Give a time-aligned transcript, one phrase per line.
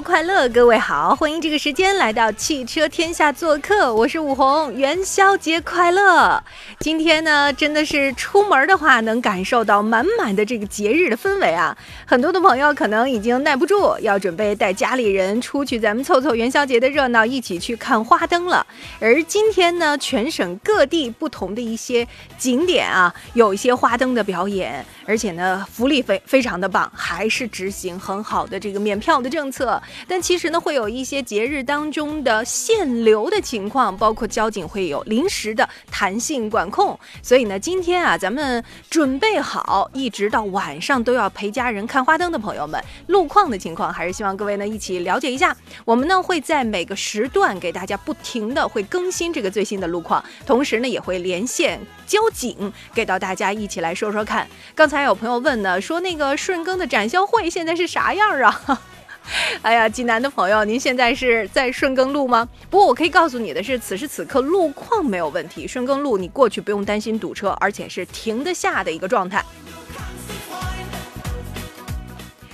[0.00, 6.42] 快乐，各位好，欢迎这个时间来到汽车天下做客，我是武红，元宵节快乐！
[6.78, 11.76] 今天呢，真的是出门的话，能感受到满满的这个节日的氛围啊！
[12.06, 18.64] 很多的朋友可能已经耐不住，要准备带家里人出去，咱们凑凑元宵节的热闹，一起去看花灯了。
[19.00, 22.06] 而今天呢，全省各地不同的一些
[22.38, 29.82] 景点啊，有一些花灯的表演，而且呢，福利非非常的棒，还是执行很好的这个免票的政策。
[30.06, 36.98] 但其实呢，会有一些节日当中的限流的情况，包括交警会有临时的弹性管控。
[37.22, 45.56] 所以呢，今天啊，咱们准备好，一直到晚上都要陪家人看花灯的朋友们，路况的情况还是希望各位呢一起了解一下。
[45.84, 54.48] 我们呢会在每个时段给大家不停的会更新这个最新的路况，同时呢也会连线交警，给到大家一起来说说看。
[54.74, 58.82] 刚才有朋友问呢，说那个顺耕的展销会现在是啥样啊？
[59.62, 62.48] 哎呀，济南的朋友，您现在是在顺耕路吗？
[62.70, 69.44] 不过我可以告诉你的是，此时此刻路况没有问题，顺耕路你过去不用担心堵车，而且是停得下的一个状态。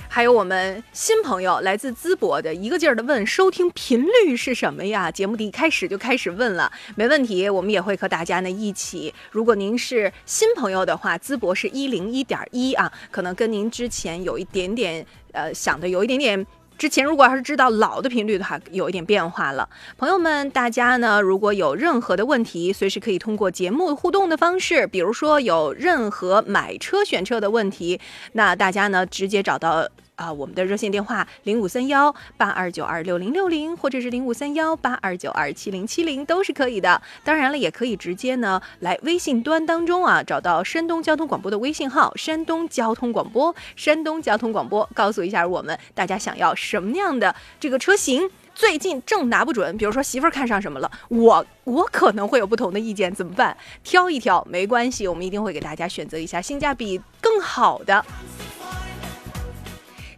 [0.09, 5.11] 还有我们新朋友来自淄博的，一个劲儿的问收听频率是什么呀？
[5.11, 9.13] 节目的一开始就开始问了，没问题，我们也会和大家呢一起。
[9.31, 16.45] 如果您是新朋友的话，淄博是一零一点一啊，可能跟您之前有一点点呃想的有一点点。
[16.77, 19.67] 之前如果要是知道老的频率的话，有一点变化了。
[19.97, 27.99] 朋友们，大家呢如果有任何的问题，随时可以通过节目互动的方式，比如说有任何买车选车的问题，
[28.33, 29.87] 那大家呢直接找到。
[30.15, 37.01] 啊，我们的热线电话零五三幺八二九二六零六零，或者是零五三幺八二九二七零七零，都是可以的。
[37.23, 48.29] 当然了，也可以直接呢来微信端当中啊，找到山东交通广播的微信号，山东交通广播，山东交通广播，告诉一下我们大家想要什么样的这个车型。
[48.53, 53.57] 最近正拿不准，比如说媳妇儿看上什么了，我我可能会有不同的意见，怎么办？
[53.83, 58.05] 挑一挑没关系，我们一定会给大家选择一下性价比更好的。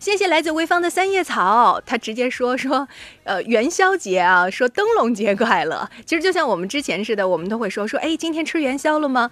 [0.07, 2.88] 谢谢来自潍坊的三叶草，他直接说说，
[3.25, 5.90] 呃，元宵节啊，说灯笼节快乐。
[6.06, 9.29] 其实就像我们之前似的，我们都会说说，哎，今天吃元宵了吗？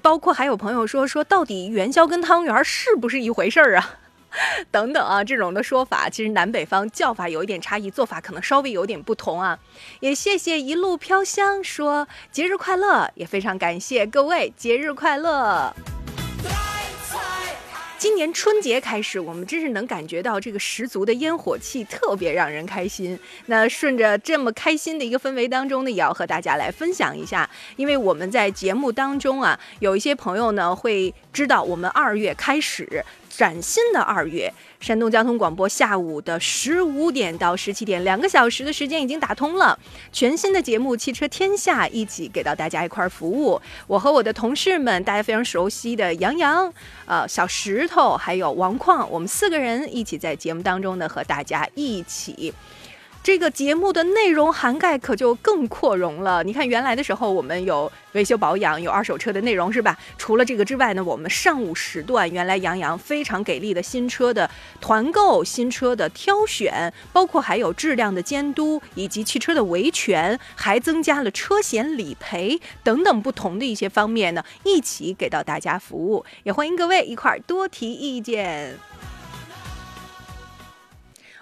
[0.00, 3.96] 包括还有朋友说说，到底元宵跟汤圆是不是一回事儿啊？
[4.72, 9.58] 等等啊，这种的说法，其实南北方叫法有一点差异，做法可能稍微有点不同啊。
[10.00, 15.76] 也谢谢一路飘香说节日快乐，也非常感谢各位节日快乐。
[17.96, 23.18] 今年春节开始，我们真是能感觉到这个十足的烟火气，特别让人开心。
[23.46, 33.04] 那顺着这么开心的一个氛围当中呢，也要和大家来分享一下，因为我们在节目当中啊，有一些朋友呢会知道，我们二月开始。
[33.36, 34.54] 崭新的二月，
[34.84, 39.78] 山东交通广播下午的十五点到十七点，两个小时的时间已经打通了。
[40.12, 43.58] 全新的节目《汽车天下》一起给到大家一块服务。
[43.86, 46.70] 我和我的同事们，大家非常熟悉的杨洋、
[47.06, 52.52] 呃小石头，还有王矿，我们四个人一起在节目当中呢，和大家一起。
[53.24, 56.44] 这个节目的内容涵盖可就更扩容了。
[56.44, 59.98] 你看，原来的时候我们有维修保养，有二手车的内容，是吧？
[60.18, 76.22] 除了这个之外呢，我们上午时段原来杨洋非常给力的新车的团购、新车的挑选，包括还有质量的监督以及汽车的维权，还增加了车险理赔等等不同的一些方面呢，一起给到大家服务。
[76.42, 78.78] 也欢迎各位一块儿多提意见。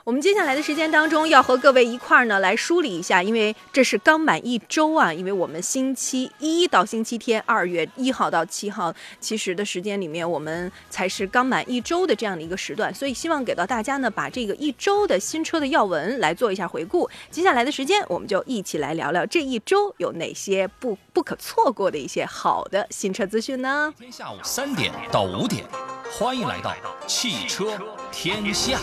[0.04, 17.08] 我们接下来的时间当中，要和各位一块儿呢来梳理一下，因为这是刚满一周啊，因为我们星期一到星期天，二月一号到七号，其实的时间里面，我们才是刚满一周的这样的一个时段，所以希望给到大家呢，把这个一周的新车的要闻来做一下回顾。
[17.30, 23.94] 接下来的时间，我们就一起来聊聊这一周有哪些不不可错过的一些好的新车资讯呢？
[23.96, 25.64] 今天下午三点到五点，
[26.10, 26.74] 欢迎来到
[27.06, 27.78] 汽车
[28.10, 28.80] 天下。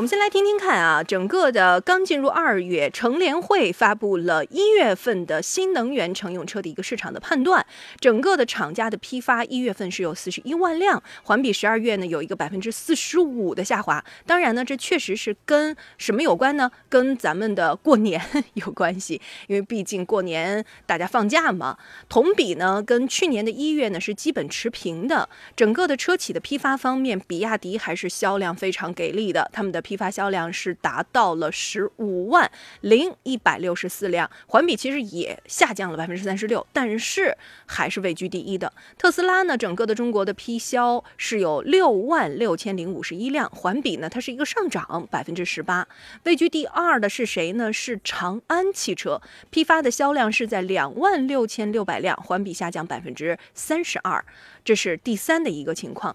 [0.00, 7.66] 我们先来听听看啊，整个的刚进入二月，乘联会发布了一月份的新能源乘用车的一个市场的判断。
[7.98, 14.02] 整个的厂家的批发一月份是有四十一万辆，环比十二月呢有一个百分之四十五的下滑。
[14.24, 16.70] 当然呢，这确实是跟什么有关呢？
[16.88, 18.18] 跟咱们的过年
[18.54, 21.76] 有关系，因为毕竟过年大家放假嘛。
[22.08, 25.28] 同比呢，跟去年的一月呢是基本持平的。
[25.54, 29.82] 整个的车企的批发方面，比亚迪还是销量非常给力的，他们的。
[29.90, 32.48] 批发销量是达到了十五万
[32.82, 38.72] 零一百六十四辆，环比其实也下降了百分之三十六，但是还是位居第一的。
[38.96, 45.88] 特斯拉呢，整个的中国的批销是有六万六千零五十一辆，环比呢它是一个上涨百分之十八。
[46.22, 47.72] 位居第二的是谁呢？
[47.72, 49.20] 是长安汽车，
[49.50, 54.24] 批发的销量是在两万六千六百辆，环比下降百分之三十二，
[54.64, 56.14] 这是第三的一个情况。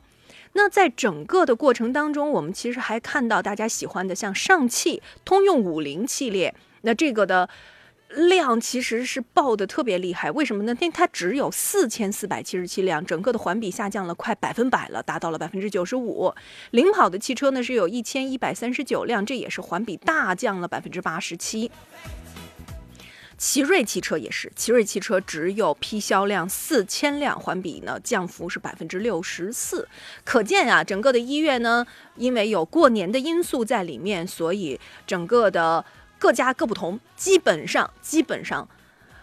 [0.57, 7.49] 那在整个的过程当中，我们其实还看到大家喜欢的像上汽通用五菱系列，那这个的
[8.07, 10.31] 量其实是爆的特别厉害。
[10.31, 10.73] 为什么呢？
[10.79, 16.33] 因为它只有四千四百七十七辆，整个的环比下降了快百分百了，达到了百分之九十五。
[16.71, 21.69] 领跑的汽车呢是有一千一百三十九辆，这也是环比大降了百分之八十七。
[23.37, 29.87] 奇瑞汽车也是，奇瑞汽车只有批销量四千辆，环比呢降幅是百分之六十四。
[30.23, 31.85] 可见啊，整个的一月呢，
[32.15, 35.83] 因为有过年的因素在里面，所以整个的
[36.17, 38.67] 各家各不同，基本上基本上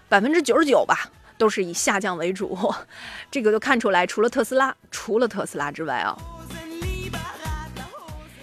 [0.08, 2.56] 百分之九十九吧，都是以下降为主。
[3.30, 6.16] 这个就看出来，除了特斯拉，除了特斯拉之外啊，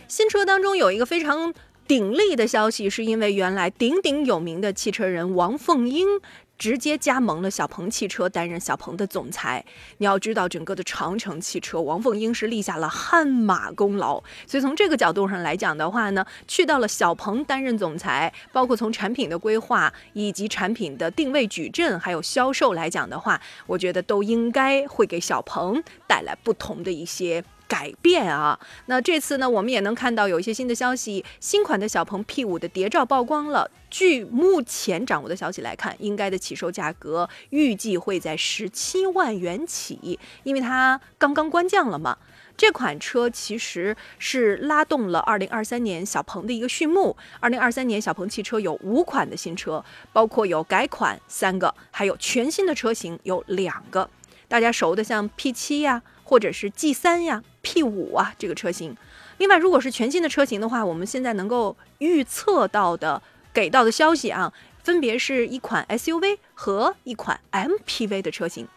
[0.07, 1.53] 新车当中有一个非常。
[1.89, 6.07] 鼎力的消息是因为原来鼎鼎有名的汽车人王凤英
[6.55, 9.65] 直接加盟了小鹏汽车，担任小鹏的总裁。
[9.97, 14.21] 你要知道，整个的长城汽车，王凤英是立下了汗马功劳。
[14.45, 27.43] 所以从这个角度上来讲的话呢，去到了小鹏担任总裁，包括从产品的规划以及产品的定位矩阵，还有销售来讲的话，我觉得都应该会给小鹏带来不同的一些。
[27.69, 28.59] 改变啊！
[28.87, 33.69] 那这次呢，我们也能看到有一些新的消息，新款的小鹏 P5 的谍照曝光了。
[33.91, 42.17] 据目前掌握的消息来看，应该的起售价格预计会在十七万元起，因为它刚刚官降了嘛。
[42.57, 47.15] 这款车其实是拉动了2023年小鹏的一个序幕。
[47.41, 54.09] 2023年小鹏汽车有五款的新车，包括有改款三个，还有全新的车型有两个。
[54.49, 57.43] 大家熟的像 P7 呀，或者是 G3 呀。
[57.61, 58.95] P 五啊，这个车型。
[59.39, 63.21] 另外，如果是全新的车型的话，我们现在能够预测到的、
[63.51, 64.53] 给到的消息啊，
[64.83, 68.67] 分别是一款 SUV 和一款 MPV 的车型。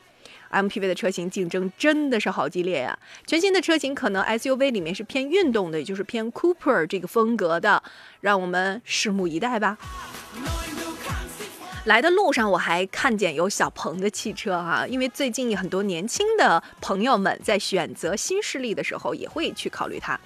[0.50, 2.98] MPV 的车型竞争真的是好激烈呀！
[3.26, 7.82] 全新的车型可能 SUV 里面是偏运动的，也就是偏 Cooper 这个风格的，
[8.20, 9.78] 让我们拭目以待吧。
[11.84, 20.18] 来的路上，我还看见有小鹏的汽车哈，因为最近很多年轻的朋友们在选择新势力的时候，也会去考虑它。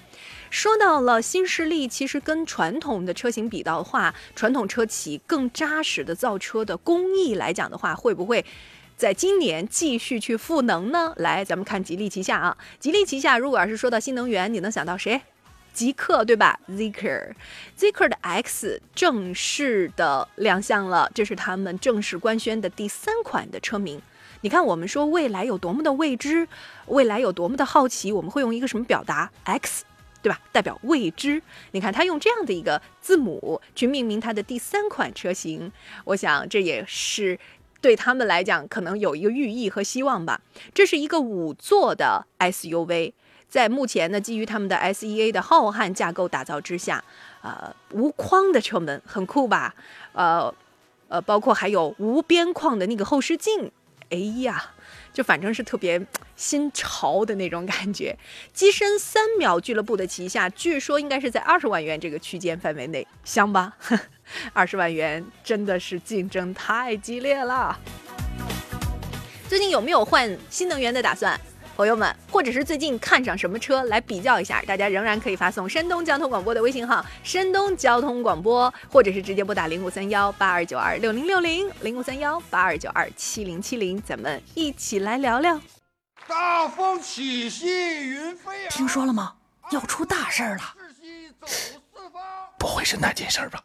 [0.50, 8.44] 说到了新势力，其实跟传统的车型比的话，传统车企更扎实的造车的工艺来讲的话，会不会
[8.94, 11.14] 在今年继续去赋能呢？
[11.16, 15.22] 来，咱们看吉利旗下啊，吉利旗下如果要是说到新能源，你能想到谁？
[15.76, 24.00] 极客对吧？Zeekr，Zeekr 的 X 正式的亮相了，这是他们正式官宣的第三款的车名。
[24.40, 26.48] 你看，我们说未来有多么的未知，
[26.86, 29.84] 未来有多么的好奇，我们会用一个什么表达？X，
[30.22, 30.40] 对吧？
[30.50, 31.42] 代表未知。
[31.72, 35.70] 你看，他用这样的一个字母去命名他的第三款车型，
[36.06, 37.38] 我想这也是
[37.82, 40.40] 对他们来讲可能有一个寓意和希望吧。
[40.72, 43.12] 这是一个五座的 SUV。
[43.48, 47.02] 在目前呢，基于他们的 SEA 的浩瀚架构打造之下，
[47.42, 49.74] 呃，无框的车门很酷吧？
[50.12, 50.52] 呃，
[51.08, 53.70] 呃，包括还有无边框的那个后视镜，
[54.10, 54.72] 哎呀，
[55.12, 58.18] 就反正是特别新潮的那种感觉。
[58.52, 63.72] 机身三秒俱乐部的旗下，据说应该是在二十万元这个区间范围内，香吧？
[64.52, 67.78] 二十万元真的是竞争太激烈了。
[69.48, 71.40] 最近有没有换新能源的打算？
[71.76, 85.60] 朋友们，或者是最近看上什么车来比较一下，大家仍然可以发送山东交通广播的微信号“山东交通广播”，或者是直接拨打零五三幺八二九二六零六零零五三幺八二九二七零七零，咱们一起来聊聊。
[86.26, 87.66] 大风起兮
[88.08, 89.34] 云飞扬，听说了吗？
[89.70, 90.62] 要出大事儿了！
[92.58, 93.60] 不会是那件事儿吧？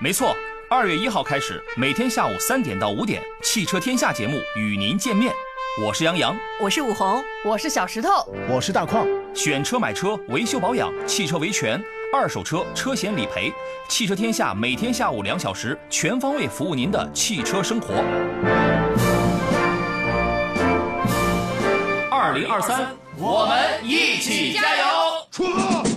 [0.00, 0.34] 没错，
[0.70, 5.34] 二月一号开始，每天下午三点到五点，《汽车天下》节目与您见面。
[5.80, 8.10] 我是杨洋，我是武红，我是小石头，
[8.46, 9.06] 我是大矿。
[9.32, 13.50] 选车买车，维修保养，汽车维权，二手车车险理赔，
[13.88, 17.94] 汽车天下每天下午两小时，全方位服务您的汽车生活。
[22.10, 24.84] 二零二三，我们一起加油！
[25.30, 25.91] 出发！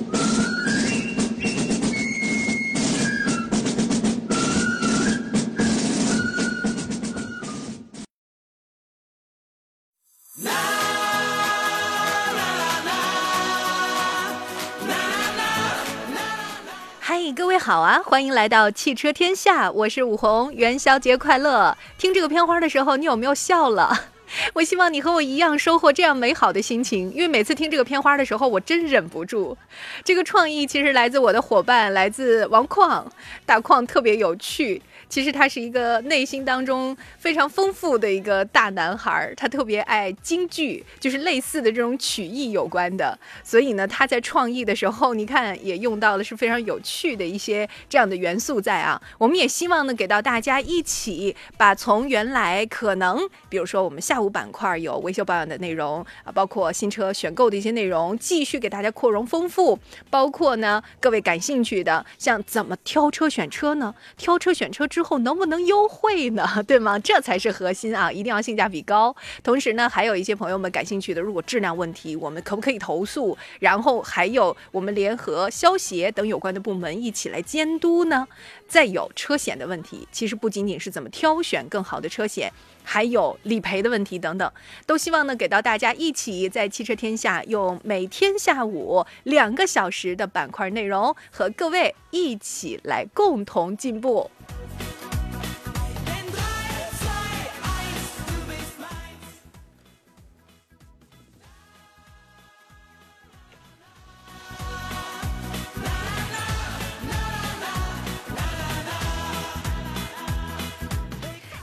[17.35, 18.01] 各位好啊！
[18.05, 21.77] 欢迎来到汽车天下，我是武红，元宵节快乐！
[21.97, 23.91] 听这个片花的时候，你有没有笑了？
[24.55, 29.57] 我希望你和我一样收获这样美好的心情，因为每次听这个片花的时候，我真忍不住。
[30.01, 33.05] 这个创意其实来自我的伙伴，来自王矿，
[33.45, 34.81] 大矿特别有趣。
[35.15, 43.17] 其实他是一个内心当中非常丰富的一个大男孩，他特别爱京剧，就是类似的这种曲艺有关的。
[43.41, 49.01] 所以呢，他在创意的时候，你看也用到了是非常有趣的一些这样的元素在啊。
[49.17, 53.17] 我们也希望呢，给到大家一起把从原来可能，
[53.47, 59.79] 比如说我们下午板块有维修保养的内容啊，包括新车选购的一些内容，继续给大家扩容丰富。
[60.09, 63.95] 包括呢，各位感兴趣的，像怎么挑车选车呢？
[64.17, 66.43] 挑车选车之后能不能优惠呢？
[66.67, 66.97] 对吗？
[66.99, 68.11] 这才是核心啊！
[68.11, 69.15] 一定要性价比高。
[69.43, 73.37] 同时呢，还有一些朋友们感兴趣的，如果质量问题，我们可不可以投诉？
[73.59, 78.27] 然后还有我们联合消协等有关的部门一起来监督呢？
[78.67, 82.51] 再有车险的问题，其实不仅仅是怎么挑选更好的车险，
[82.83, 84.51] 还有理赔的问题等等，
[84.87, 94.31] 都希望呢给到大家一起在汽车天下用每天下午两个小时的板块内容，和各位一起来共同进步。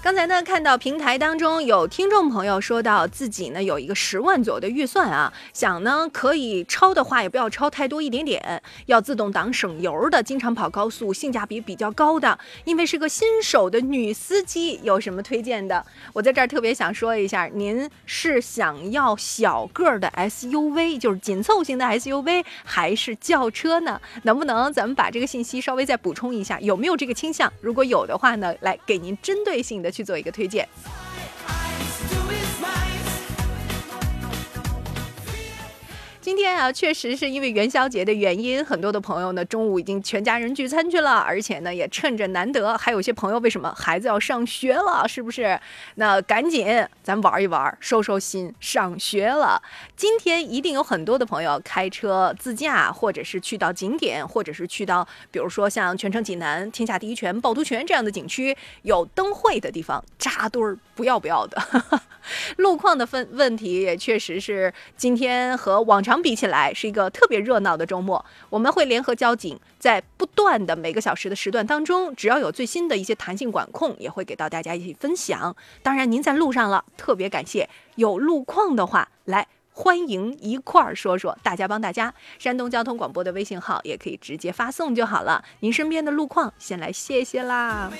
[0.02, 12.36] 刚才呢，看到平台当中有听众朋友说到自己呢有一个十万左右的预算啊，想呢可以超的话也不要超太多，一点点，要自动挡省油的，经常跑高速，性价比比较高的。
[12.64, 15.86] 因为是个新手的女司机，有什么推荐的？
[16.12, 24.00] 我在这儿特别想说一下，您是想要小个的 SUV，就是紧凑型的 SUV，还是轿车呢？
[24.24, 26.58] 能不能咱们把这个信息稍微再补充一下？
[26.58, 27.52] 有没有这个倾向？
[27.60, 29.91] 如果有的话呢，来给您针对性的。
[29.92, 30.66] 去做一个推荐。
[36.22, 45.58] 今天啊，确实是因为元宵节的原因，很多的朋友呢中午已经全家人聚餐去了，而且呢也趁着难得，还有些朋友为什么孩子要上学了，是不是？
[45.96, 49.60] 那赶紧咱玩一玩，收收心，上学了。
[49.96, 61.60] 今天一定有很多的朋友开车自驾，或者是去到景点，或者是去到比如说像泉城济南、天下第一泉、趵突泉这样的景区，有灯会的地方扎堆儿，不要不要的。
[62.58, 68.22] 路况的分问题也确实是今天和往常相比起来是一个特别热闹的周末。
[68.50, 75.56] 我们会联合交警，在不断的每个小时的时段当中，只要有最新的一些弹性管控，也会给到大家一起分享。
[75.82, 82.12] 当然，您在路上了，特别感谢有路况的话，来欢迎一块儿说说，大家帮大家。
[82.38, 85.42] 山东交通广播的微信号也可以直接发送就好了。
[85.60, 87.90] 您身边的路况，先来谢谢啦。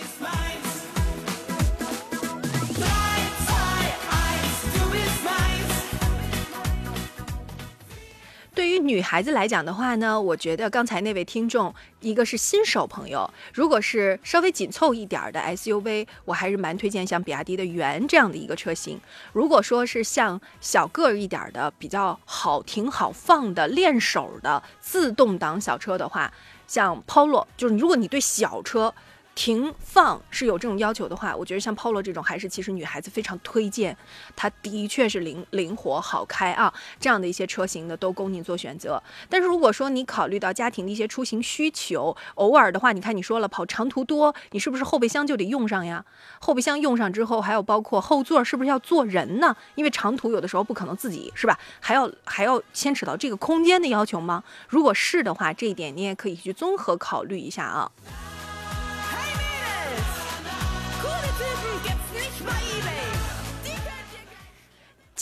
[8.62, 19.00] 对于女孩子来讲的话呢，我觉得刚才那位听众，一个是新手朋友，如果是稍微紧凑一点的 SUV，我还是蛮推荐像比亚迪的元这样的一个车型。
[19.33, 26.33] 如果说是像小个儿一点的、比较好停好放的、练手的自动挡小车的话，
[26.69, 28.95] 像 Polo，就是如果你对小车。
[29.35, 33.97] 停放是有这种要求的话，我觉得像 Polo 这种还是其实女孩子非常推荐，
[34.37, 39.03] 它的确是灵灵活好开啊，这样的一些车型呢都供你做选择。
[39.31, 46.05] 但是如果说你考虑到家庭的一些出行需求，偶尔的话，你看你说了跑长途多，你是不是后备箱就得用上呀？
[46.39, 49.57] 后备箱用上之后，还有包括后座是不是要坐人呢？
[49.75, 51.59] 因为长途有的时候不可能自己是吧？
[51.81, 54.45] 还要还要牵扯到这个空间的要求吗？
[54.69, 57.91] 如果是的话，这一点你也可以去综合考虑一下啊。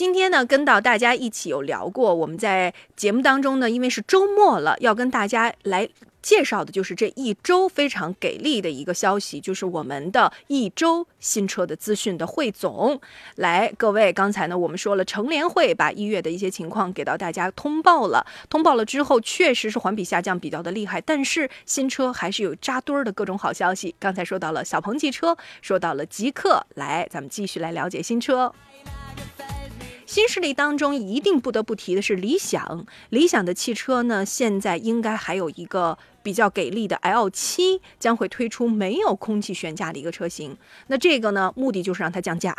[0.00, 5.87] 今天呢，跟到大家一起有聊过，我们在节目当中呢，因为是周末了，要跟大家来
[6.23, 12.99] 介绍的就是这一周非常给力的一个消息，就是我们的一周新车的资讯的汇总。
[13.35, 23.95] 来，各位，刚才呢，我们说了，乘联会把一月的一些情况给到大家通报了，通报了之后，确实是环比下降比较的厉害，但是新车还是有扎堆儿的各种好消息。
[23.99, 28.50] 刚才说到了小鹏汽车，说到了极客，来，咱们继续来了解新车。
[30.11, 40.57] 新势力当中一定不得不提的是理想，理想的汽车呢，现在应该还有一个比较给力的 L 七将会推出没有空气悬架的一个车型，
[40.88, 42.57] 那这个呢，目的就是让它降价。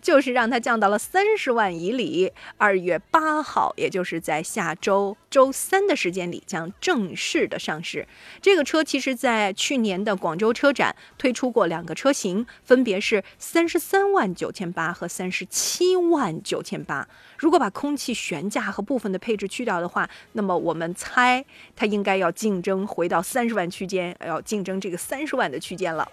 [0.00, 2.32] 就是让它降到了三十万以里。
[2.56, 8.06] 二月八号，也就是在下周周三的时间里，将正式的上市。
[8.40, 17.08] 这个车其实，在去年的广州车展推出过两个车型，分别是三十三万九千八和三十七万九千八。
[17.36, 21.44] 如果把空气悬架和部分的配置去掉的话，那么我们猜
[21.74, 26.10] 它应该要竞争回到三十万区间，要竞争这个三十万的区间了。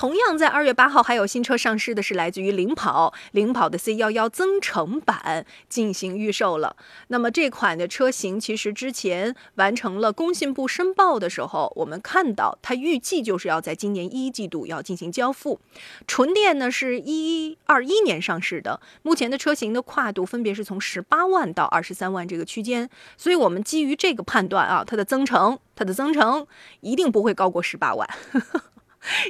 [0.00, 6.74] 同样在二月八号还有新车上市的是来自于领跑，领跑的 C 幺幺增程版进行预售了。
[7.08, 15.60] 那么这款的车型其实之前完成了工信部申报的时候，我们看到它预计就是要在今年一季度要进行交付。
[16.06, 22.88] 纯电呢是一二一年上市的，目前的车型的跨度分别是从十八万到二十三万这个区间，
[23.18, 26.46] 所以我们基于这个判断啊，它的增程它的增程
[26.80, 28.08] 一定不会高过十八万。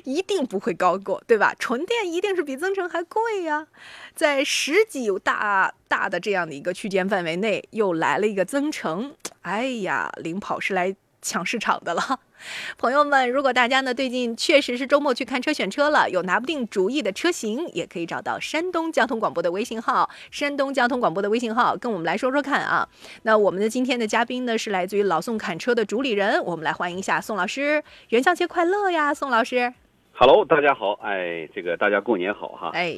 [0.04, 1.54] 一定不会高过，对吧？
[1.58, 3.66] 纯电一定是比增程还贵呀，
[4.14, 12.20] 在十几大大的这样的一个区间范围内，又来了一个增程，哎呀，领跑是来抢市场的了。
[12.78, 22.88] 朋友们，如果大家呢最近确实是周末去看车选车了，有拿不定主意的车型，也可以找到山东交通广播的微信号，山东交通广播的微信号，跟我们来说说看啊。
[23.24, 29.74] 那我们的今天的嘉宾呢是来自于老宋侃车的主理人，我们来欢迎一下宋老师，元宵节快乐呀，宋老师。
[30.12, 32.96] Hello，大家好，哎，这个大家过年好哈，哎。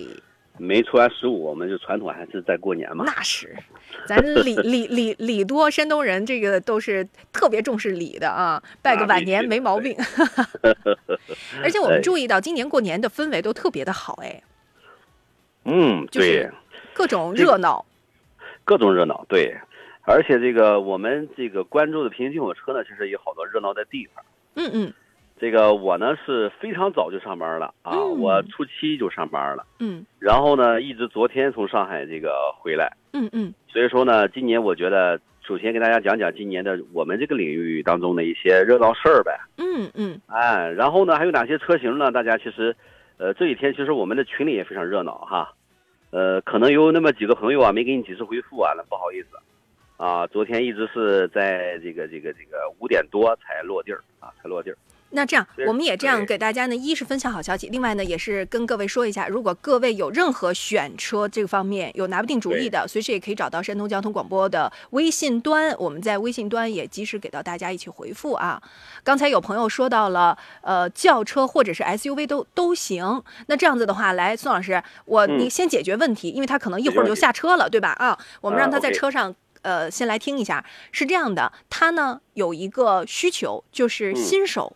[0.59, 3.05] 没出完十五，我们就传统还是在过年嘛。
[3.07, 3.57] 那是，
[4.07, 9.97] 咱礼礼礼礼多，山东人这个都是特别重视礼的啊，拜个晚年没毛病。
[11.63, 14.43] 而且我们注意到今年过年的氛围都特别的好，哎。
[15.65, 16.51] 嗯，对，
[16.93, 17.85] 各种热闹。
[18.65, 19.57] 各种热闹，对。
[20.05, 24.25] 而且这个我们这个关注的平行进口车呢，其实有好多热闹的地方。
[24.55, 24.93] 嗯嗯。
[25.43, 42.13] 这个我呢是非常早就上班了啊，我初七就上班了，嗯，然后呢一直昨天从上海这个回来，嗯嗯，所以说呢，今年我觉得首先给大家讲讲今年的我们这个领域当中的一些热闹事儿呗，嗯嗯，哎，然后呢还有哪些车型呢？
[42.13, 42.77] 大家其实，
[43.17, 45.53] 呃，这几天其实我们的群里也非常热闹哈，
[46.13, 49.37] 呃，可能有那么几个朋友啊没给你及时回复啊，那不好意思，
[49.97, 54.79] 啊，昨天一直是在这个这个这个五点多才落地儿啊，才落地儿。
[55.15, 68.61] 那这样，我们也这样给大家呢，一是分享好消息，另外呢，也是跟各位说一下，如果各位有任何选车这个方面有拿不定主意的，随时也可以找到山东交通广播的微信端，我们在微信端也及时给到大家一起回复啊。
[69.05, 73.23] 刚才有朋友说到了，呃，轿车或者是 SUV 都都行。
[73.47, 77.91] 那这样子的话，来，宋老师，我你先解决问题，因为他可能一会儿就下车了，对吧？
[77.99, 80.65] 啊，我们让他在车上，呃，先来听一下。
[80.91, 84.75] 是这样的，他呢有一个需求，就是新手。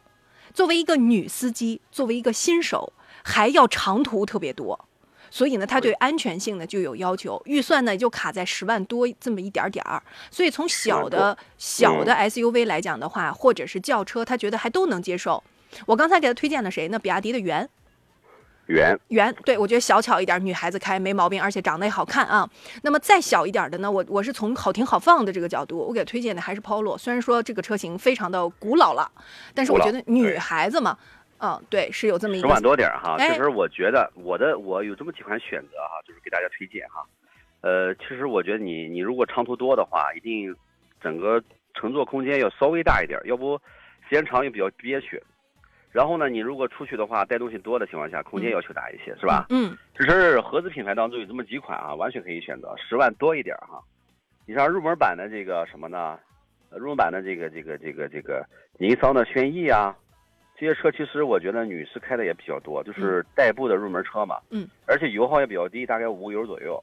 [0.56, 2.90] 作为一个女司机，作为一个新手，
[3.22, 4.88] 还要长途特别多，
[5.30, 10.02] 所以呢，他对安全性呢就有要求，预算呢就卡在十万多这么一点点儿。
[10.30, 15.44] 所以从小的小的 SUV 来讲的话，或者是轿车，他觉得还都能接受。
[15.84, 16.98] 我刚才给他推荐了谁呢？
[16.98, 17.68] 比亚迪的元。
[18.66, 22.48] 圆圆，对我觉得小巧一点，女孩子开没毛病，而且长得也好看啊。
[22.82, 26.98] 那么再小一点的呢，我我是从好停好放的这个角度，我给推荐的还是 Polo。
[26.98, 29.10] 虽然说这个车型非常的古老了，
[29.54, 30.98] 但是我觉得女孩子嘛，
[31.38, 33.16] 嗯，对，是有这么一个十万多点哈。
[33.18, 37.06] 其实我觉得我的我有这么几款选择哈，就是给大家推荐哈。
[37.60, 40.54] 呃，其实我觉得你你如果长途多的话，一定
[41.00, 41.42] 整个
[41.74, 43.56] 乘坐空间要稍微大一点，要不
[44.08, 45.22] 时间长也比较憋屈。
[45.96, 49.46] 然后呢，你如果出去的话，带东西多的情况下，空间要求大一些，是吧？
[49.48, 53.82] 嗯只是合资品牌当中有这么几款啊，完全可以选择，十万多一点哈。
[54.44, 56.18] 你像入门版的这个什么呢？
[56.68, 58.44] 呃入门版的这个这个这个这个
[58.78, 59.96] 尼桑的轩逸啊，
[60.54, 64.38] 这些车其实我觉得女士开的也比较多，就是代步的入门车嘛。
[64.50, 64.68] 嗯。
[64.84, 66.78] 而且油耗也比较低，大概五油左右，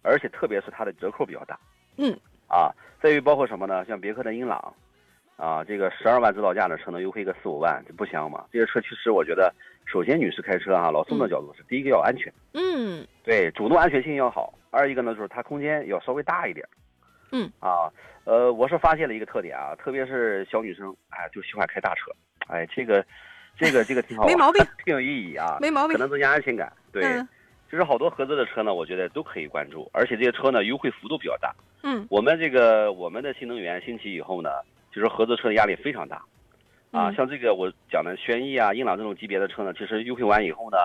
[0.00, 1.60] 而且特别是它的折扣比较大。
[1.98, 2.18] 嗯。
[2.48, 3.84] 啊，再于包括什么呢？
[3.84, 4.74] 像别克的英朗，
[5.36, 8.44] 啊，这个十二万指导价的车能优惠个四五万，这不香吗？
[8.52, 9.52] 这些车其实我觉得，
[9.84, 12.32] 首先女士开车啊，老宋的角度是，第一个要安全。
[12.52, 14.52] 嗯对，主动安全性要好。
[14.70, 16.66] 二一个呢，就是它空间要稍微大一点。
[17.32, 17.90] 嗯啊，
[18.24, 22.12] 呃，我是发现了一个特点啊，特别是小女生，哎，就喜欢开大车，
[22.46, 23.04] 哎，这个，
[23.58, 26.72] 这个，这个挺好玩，没毛病， 挺有意义啊，没毛病可能增加安全感。
[26.92, 27.28] 对，嗯
[27.70, 31.52] 其实好多合资的车呢，我觉得都可以关注，而且这些车呢优惠幅度比较大。
[31.82, 34.50] 嗯我们这个我们的新能源兴起以后呢，
[34.94, 36.16] 其实合资车的压力非常大，
[36.92, 40.78] 啊，嗯像这个我讲的轩逸啊、英朗这种级别的车呢，其实优惠完以后呢，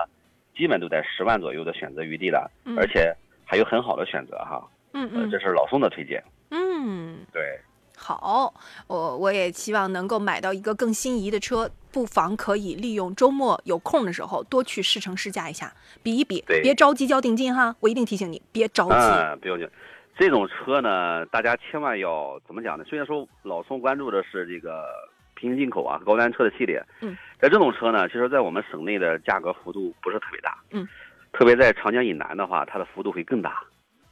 [0.56, 3.14] 基本都在十万左右的选择余地了，嗯而且
[3.46, 4.60] 还有很好的选择哈。
[4.92, 6.20] 呃，嗯嗯这是老宋的推荐。
[6.50, 7.18] 嗯。
[7.32, 7.60] 对，
[7.96, 8.52] 好，
[8.88, 17.76] 我我也希望能够买到一个更心仪的车，不妨可以利用周末有空的时候多去试乘试驾一下，比一比，别着急交定金哈。
[17.78, 18.94] 我一定提醒你，别着急。
[18.96, 19.68] 嗯，不用紧。
[20.16, 22.84] 这种车呢，大家千万要怎么讲呢？
[22.84, 24.86] 虽然说老宋关注的是这个
[25.34, 30.86] 平行进口啊、高端车的系列，嗯，但这种车呢，其实在我们省内的价格幅度不是特别大，嗯，
[31.32, 33.62] 特别在长江以南的话，它的幅度会更大。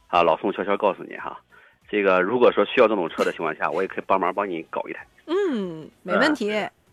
[0.07, 1.39] 啊，老宋悄悄告诉你哈，
[1.87, 5.05] 这个如果说需要这种车的情况下，我也可以帮忙帮你搞一台。
[5.27, 6.51] 嗯，没问题。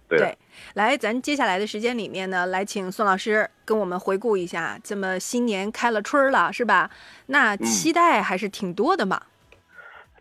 [0.09, 0.37] 对的
[0.75, 6.91] 来，咱接下来的时间里面呢，来请宋老师跟我们回顾一下，这么新年开了春儿了，是吧？
[7.27, 9.21] 那期待还是挺多的嘛。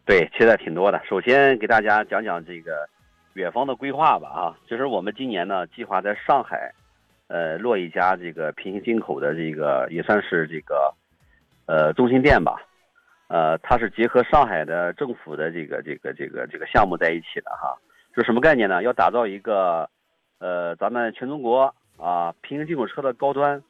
[0.05, 1.01] 对，期待挺多的。
[1.07, 2.87] 首先给大家讲讲这个
[3.33, 6.71] 远方的规划吧啊，就是我们今年呢计划在上海，
[7.27, 10.93] 呃，落一家这个平行进口的这个也算是这个
[11.67, 12.55] 呃中心店吧，
[13.27, 17.77] 呃，它是结合上海的政府的这个这个这个这个项目在一起的哈。
[18.15, 18.81] 是什么概念呢？
[18.83, 19.89] 要打造一个
[20.39, 23.61] 呃咱们全中国啊平行进口车的高端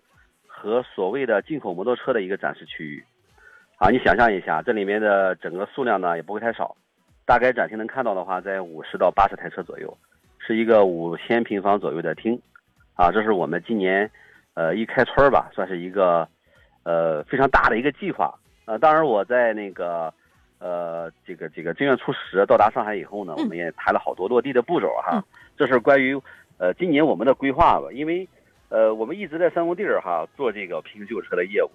[0.48, 3.04] 和所谓的进口摩托车的一个展示区域。
[3.78, 6.76] 啊，你想象一下，这里面的整个数量呢也不会太少，
[7.26, 9.98] 大概展厅能看到的话，在五十到八十台车左右，
[10.40, 12.40] 是一个五千平方左右的厅，
[12.94, 14.10] 啊，这是我们今年，
[14.54, 16.26] 呃，一开春儿吧，算是一个，
[16.84, 18.34] 呃，非常大的一个计划。
[18.64, 20.14] 呃，当然我在那个，
[20.60, 25.24] 呃，这个这个正月初十到达上海以后呢，我们也谈了好多落地的步骤哈。
[25.58, 26.20] 这是关于，
[26.58, 28.28] 呃，今年我们的规划吧，因为，
[28.70, 31.70] 呃，我们一直在三公地儿哈做这个平行进口车的业务。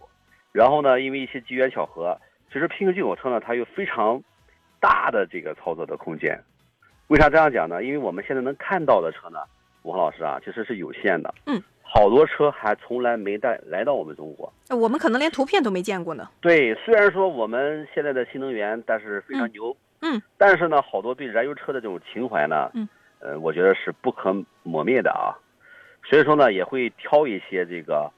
[0.52, 2.18] 然后呢，因为一些机缘巧合，
[2.52, 4.22] 其实平行进口车呢，它有非常
[4.80, 6.42] 大的这个操作的空间。
[7.08, 7.84] 为啥这样讲呢？
[7.84, 9.38] 因为我们现在能看到的车呢，
[9.82, 11.34] 武航老师啊，其实是有限的。
[11.46, 14.52] 嗯，好多车还从来没带来到我们中国。
[14.68, 16.28] 呃我们可能连图片都没见过呢。
[16.40, 19.76] 对，虽然说我们现在的新能源，但是非常牛。
[20.02, 22.88] 嗯，但是呢，好多对燃油车的这种情怀呢，嗯，
[23.18, 25.36] 呃，我觉得是不可磨灭的啊。
[26.02, 28.10] 所以说呢，也会挑一些这个，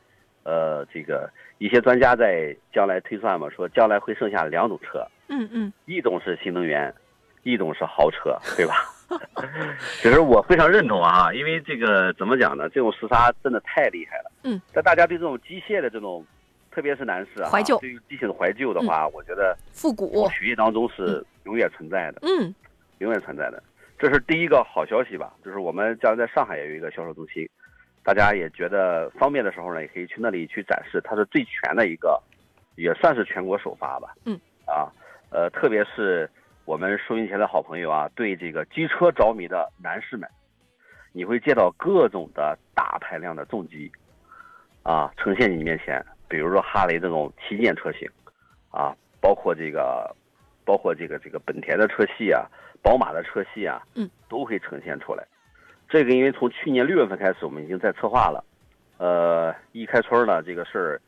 [0.45, 6.95] 呃，这个一些专家在将来推算嘛，说将来会剩下两种车，嗯嗯一种是新能源，
[7.43, 8.92] 一种是豪车，对吧？
[10.01, 12.69] 其实我非常认同啊，因为这个怎么讲呢？
[12.69, 14.31] 这种时刹真的太厉害了。
[14.45, 16.25] 嗯，但大家对这种机械的这种，
[16.71, 20.29] 特别是男士啊，怀旧对于机械的怀旧的话，我觉得复古。
[20.31, 22.55] 血液当中是永远存在的，嗯
[22.99, 23.63] 永远存在的。
[23.99, 27.49] 这是第一个好消息吧，就是我们将来在上海也有一个销售中心，
[28.03, 32.21] 大家也觉得方便的时候呢，也可以去那里去展示，它是最全的一个，
[32.75, 34.15] 也算是全国首发吧。
[34.25, 34.91] 嗯，啊，
[35.31, 36.29] 呃，特别是
[36.65, 40.29] 我们收音前的好朋友啊，对这个机车着迷的男士们，
[41.13, 43.91] 你会见到各种的大排量的重机，
[44.85, 48.09] 啊，呈现你面前，比如说哈雷这种旗舰车型，
[48.71, 50.15] 啊，包括这个，
[50.65, 52.47] 包括这个这个本田的车系啊，
[52.81, 55.27] 宝马的车系啊，嗯，都会呈现出来。
[55.89, 58.45] 这个因为从去年六月份开始，我们已经在策划了，
[58.99, 61.01] 呃，一开春呢，这个事儿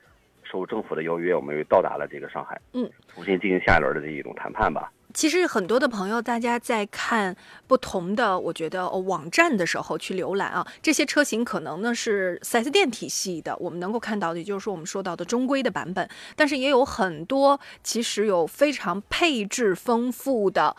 [0.43, 4.91] 受政府的邀约，我们又到达了这个上海，嗯，重新进行下一轮的这一种谈判吧。
[5.15, 7.37] 其实很多的朋友，大家在看
[7.69, 20.77] 不同的，我觉得、网站的时候去浏览啊，这些车型可能呢是四 S 店体系的，我们能够看到的，也就是说我们说到的中规的版本，但是也有很多其实有非常配置丰富的。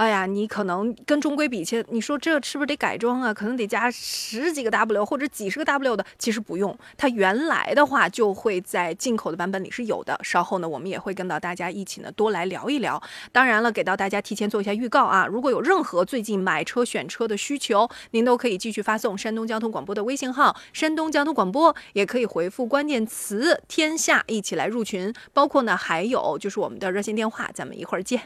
[0.00, 3.34] 哎呀，你可能跟中规比起，你说这是不是得改装啊？
[3.34, 10.18] 可能得加十几个 W 或者几十个 W 的，其实不用，它原来的话就会在进口的版本里是有的。
[10.22, 12.98] 稍后呢，我们也会跟到大家一起呢多来聊一聊。
[13.30, 25.12] 当然了，给到大家提前做一下预告啊，如果有任何最近买车选车的需求，您都可以继续发送山东交通广播的微信号“山东交通广播”，也可以回复关键词“天下”一起来入群。
[25.34, 28.22] 包括呢，还有就是我们的热线电话，咱们一会儿见。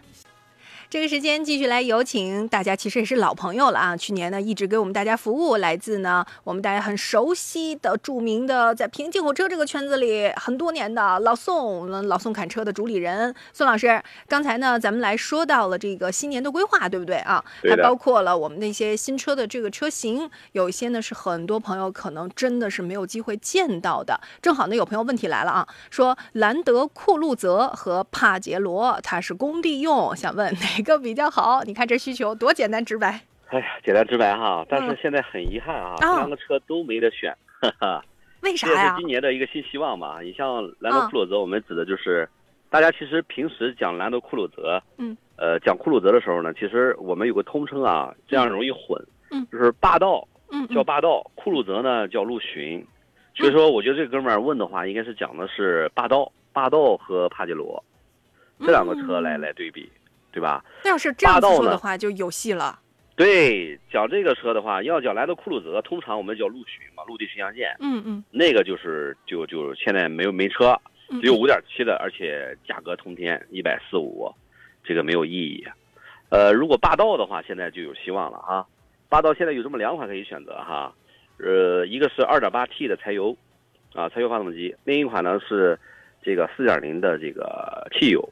[0.95, 3.97] 这个时间继续来有请大家，其实也是老朋友了啊。
[3.97, 14.01] 去年呢一直给我们大家服务，来自呢我们大家很熟悉的、著名的在平行进口车这个圈子里很多年的老宋，老宋侃车的主理人宋老师。
[14.29, 17.45] 刚才呢咱们来说到了这个新年的规划，对不对啊？
[17.69, 24.21] 还包括了我们那些新车的这个车型，有一些呢是很多朋友可能真的是没有机会见到的。
[24.41, 30.84] 正好呢有朋友问题来了啊，说兰德酷路泽和帕杰罗它是工地用，想问哪？
[30.85, 33.21] 个比较好，你看这需求多简单直白。
[33.49, 37.35] 哎呀，简单直白哈，但是现在很遗憾啊，这两个车都没得选。
[37.61, 38.05] 哈哈。
[38.43, 38.75] 为啥呀？
[38.75, 40.21] 这是今年的一个新希望嘛。
[40.21, 42.29] 你像兰德酷路泽，我们指的就是，
[42.69, 52.87] 大家其实平时讲兰德酷路泽，嗯，呃，讲酷路泽的时候呢，其实我们有个通称啊，这样容易混，嗯，就是霸道，嗯，叫霸道，酷路泽呢叫陆巡，
[53.35, 57.83] 所以说我觉得这哥们儿问的话，应该是讲的是霸道，霸道和帕杰罗
[58.61, 59.91] 这两个车来来对比。
[60.35, 60.65] 对吧？
[60.83, 62.81] 那要是这样说的话，就有戏了。
[63.15, 67.73] 对，讲这个车的话，要讲来到酷路泽，通常我们叫陆巡嘛，陆地巡洋舰。
[67.79, 68.25] 嗯嗯。
[68.33, 70.77] 那个就是就就现在没有没车，
[71.23, 74.29] 只有五点七的，而且价格通天，一百四五，
[74.83, 75.65] 这个没有意义。
[76.31, 78.67] 呃，如果霸道的话，现在就有希望了哈！
[79.09, 80.93] 霸道现在有这么两款可以选择哈，
[81.39, 83.37] 呃，一个是二点八 T 的柴油，
[83.95, 85.79] 啊，柴油发动机；另一款呢是
[86.21, 88.29] 这个四点零的这个汽油。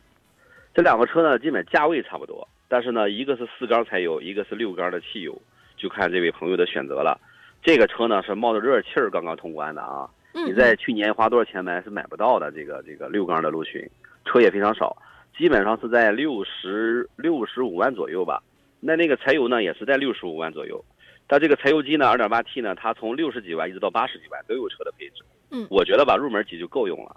[0.74, 5.40] 这两个车呢，基本价位差不多，但是呢，一个是四缸柴油，一个是六缸的汽油，
[5.76, 7.20] 就看这位朋友的选择了。
[7.62, 12.50] 这个车呢是冒着热气儿刚刚通关的啊，你在去年花多少钱买是买不到的。
[12.50, 13.86] 这个这个六缸的陆巡，
[14.24, 14.96] 车也非常少，
[15.36, 18.42] 基本上是在六十六十五万左右吧。
[18.80, 20.82] 那那个柴油呢也是在六十五万左右，
[21.26, 25.22] 但这个柴油机呢，二点八 T 呢，它从六十几万一直到八十几万都有车的配置。
[25.50, 27.14] 嗯，我觉得吧，入门级就够用了。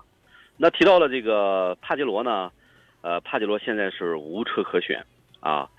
[0.57, 2.51] 那提到了这个帕杰罗呢？
[3.05, 5.05] 呃，帕杰罗现在是无车可选，
[5.39, 5.69] 啊，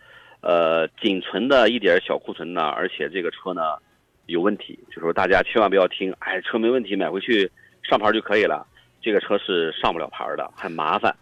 [0.42, 3.62] 呃，仅存的一点小库存呢，而且这个车呢
[4.26, 7.50] 有问题，就说大家千万不要听，哎，车没问题，买回去
[7.82, 8.64] 上牌就可以了，
[9.02, 11.12] 这个车是上不了牌的，很麻烦，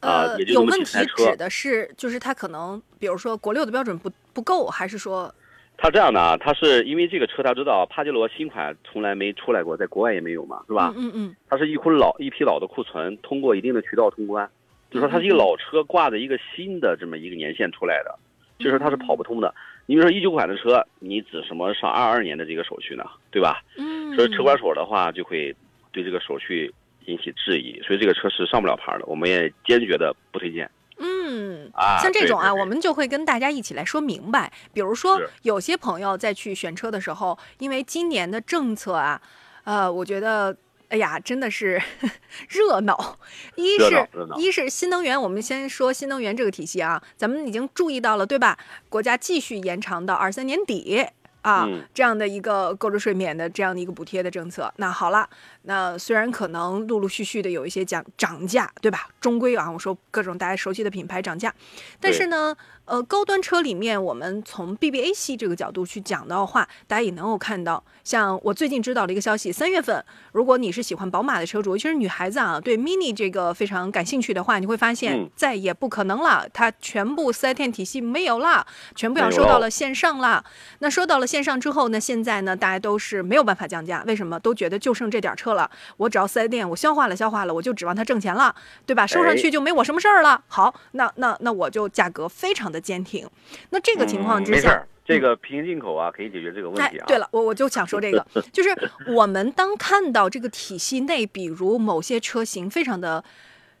[0.00, 5.32] 啊，也就有问题指的是就是它可能，比如说国六的标准不不够，还是说？
[5.76, 10.92] 它这样的啊，它是因为这个车他知道帕杰罗新款从来没出来过，在国外也没有嘛，是吧？
[10.96, 11.36] 嗯嗯。
[11.48, 14.50] 它是一捆老一批老的库存，通过一定的渠道通关。
[14.92, 18.14] 就说它是一个老车挂的一个新的这么一个年限出来的，
[18.58, 19.54] 就是它是跑不通的。
[19.86, 23.04] 你比如说一九款的车，你指什么上二二年的这个手续呢？
[23.30, 23.62] 对吧？
[23.78, 24.14] 嗯。
[24.14, 25.56] 所以车管所的话就会
[25.90, 26.72] 对这个手续
[27.06, 30.70] 引起质疑，所以这个车是上不了牌的，我们也坚决的不推荐。
[30.98, 31.70] 嗯。
[31.72, 31.96] 啊。
[31.98, 34.52] 像这种啊，我们就会跟大家一起来说明白。
[34.74, 39.20] 比如说，有些朋友在去选车的时候，因为今年的政策啊，
[39.64, 40.54] 呃，我觉得。
[40.92, 41.80] 哎呀，真的是
[42.50, 43.18] 热闹！
[43.56, 48.58] 一是，一是新能源，我们先说新能源这个体系啊，咱们已经注意到了，对吧？
[48.90, 51.02] 国家继续延长到二三年底
[51.40, 54.70] 啊，这样的一个购置税免的这样的一个补贴的政策。
[54.76, 55.26] 那好了，
[55.62, 59.08] 那虽然可能陆陆续续的有一些讲涨价，对吧？
[59.18, 61.54] 终归啊，我说各种大家熟悉的品牌涨价，
[61.98, 62.54] 但是呢。
[62.84, 78.66] 呃，高端车里面，我们从 BBA 系这个角度去讲的话，大家也能够看到，像我最近知道的一个消息，三月份，如果你是喜欢宝马的车主，尤其是女孩子啊，对 Mini 这个非常感兴趣的话，你会发现再也不可能了，它全部四 S 店体系没有了，
[78.96, 80.44] 全部要收到了线上了。
[80.80, 84.40] 那收到了线上之后呢，现在呢，大家都是没有办法降价，为什么？
[84.40, 88.52] 都觉得就剩这点车了，我只要四 S 店我消化了消化了，我就指望它挣钱了，
[88.84, 89.06] 对吧？
[89.06, 90.42] 收上去就没我什么事儿了。
[90.48, 92.71] 好，那那那我就价格非常。
[92.72, 93.28] 的坚挺，
[93.70, 97.04] 那这个情况之下，这个平行进口啊，可以解决这个问题啊。
[97.06, 98.70] 对了，我我就想说这个， 就是
[99.14, 103.22] 我们当看到这个体系内，比如某些车型非常的，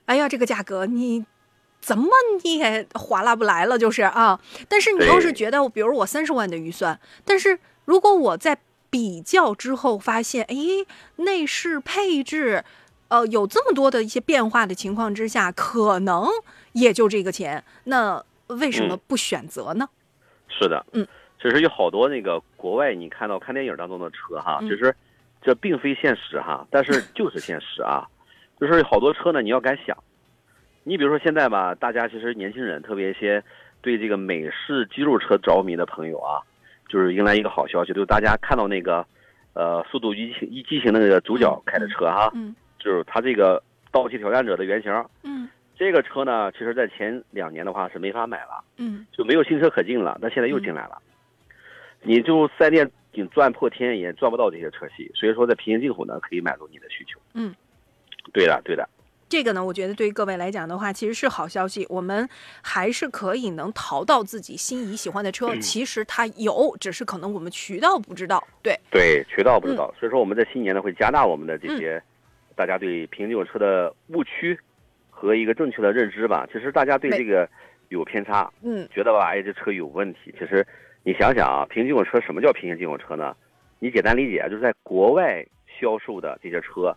[0.04, 1.24] 哎呀，这个价格你
[1.80, 2.08] 怎么
[2.44, 4.38] 你也划拉不来了，就是啊。
[4.68, 8.58] 但是你要是觉得，比如我三十万的预算，但是如果我在
[8.90, 10.56] 比较之后发现，哎，
[11.16, 12.62] 内饰配置，
[13.08, 16.28] 呃，有这么多的一些变化的情况之下，可能。
[16.72, 19.88] 也就这个钱，那为什么不选择呢？
[20.48, 21.06] 是的，嗯，
[21.40, 24.94] 其实有好多那个国外你看到看电影当中的车哈，其实
[25.40, 28.06] 这并非现实哈，但是 就是现实啊，
[28.60, 29.96] 就是好多车呢，你要敢想，
[30.84, 33.42] 你比如说现在吧，大家其实年轻人，特别一些
[33.80, 36.40] 对这个美式肌肉车着迷的朋友啊，
[36.88, 39.06] 就是迎来一个好消息，就是大家看到那个，
[39.54, 42.54] 呃，《速度与激情》一激情那个主角开的车哈，嗯。
[42.78, 43.62] 就是他这个
[43.92, 44.92] 盗窃挑战者的原型。
[45.22, 45.48] 嗯
[45.82, 50.96] 这个车呢，其实在前两年的话是没法买了，嗯就没有新车可进了，那现在又进来了。
[52.02, 57.20] 你就四 S 店你赚破天也赚不到这些车系，所以说在平行进口呢可以满足你的需求。
[57.34, 57.52] 嗯，
[58.32, 58.88] 对的，对的。
[59.28, 61.84] 这个呢，我觉得对于各位来讲的话，其实是好消息。
[61.90, 62.28] 我们
[62.62, 65.52] 还是可以能淘到自己心仪喜欢的车。
[65.54, 68.46] 嗯其实它有，只是可能我们渠道不知道。
[68.62, 72.00] 对，对，渠道不知嗯道，所以说我们在新年呢会加大我们的这些，
[72.54, 74.56] 大家对平行进口车的误区
[75.22, 76.48] 和一个正确的认知吧。
[76.52, 77.48] 其实大家对这个
[77.90, 80.34] 有偏差，嗯觉得吧，哎，这车有问题。
[80.36, 80.66] 其实
[81.04, 83.36] 你想想啊，平行进口车什么叫平行进口车呢？
[83.78, 85.46] 你简单理解啊，就是在国外
[85.78, 86.92] 销售的这些车，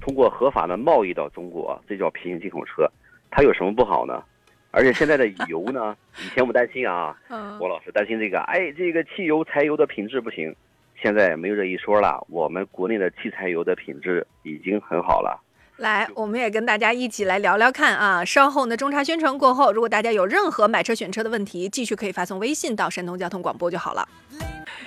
[0.00, 2.88] 通过合法的贸易到中国，这叫平行进口车。
[3.28, 4.22] 它有什么不好呢？
[4.70, 10.54] 而且现在的油呢，以前我们担心啊，嗯我老是担心这个，哎，这个汽油、柴油的品质不行。
[11.00, 15.42] 现在没有这一说了，我们国内的汽柴油的品质已经很好了。
[15.78, 18.24] 来，我们也跟大家一起来聊聊看啊。
[18.24, 24.06] 稍后呢，中茶宣传过后，如果大家有任何买车选车的问题，继续可以发送微信到山东交通广播就好了。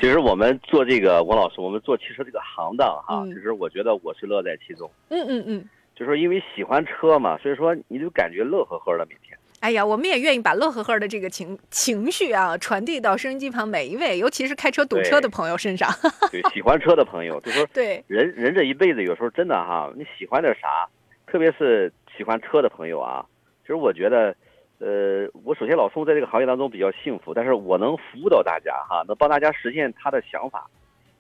[0.02, 4.90] 其实我们做这个，王老师，我们做汽车这个行当哈，嗯其实我觉得我是乐在其中。
[5.08, 5.70] 嗯嗯嗯。
[5.96, 9.38] 就说因为喜欢车嘛，所以说你就感觉乐呵呵的每天。
[9.62, 15.88] 哎呀，我们也愿意把乐呵呵的这个情情绪啊传递到收音机旁每一位，尤其是开车堵车的朋友身上。
[16.32, 20.90] 对， 喜欢车的朋友，就说对，人人这一辈子有时候真的哈，你喜欢点啥，
[21.28, 23.24] 特别是喜欢车的朋友啊，
[23.62, 24.36] 其实我觉得，
[24.80, 30.68] 呃，我首先老宋在这个行业当中比较幸福，但是我能服务到大家哈，能帮大家实现他的想法，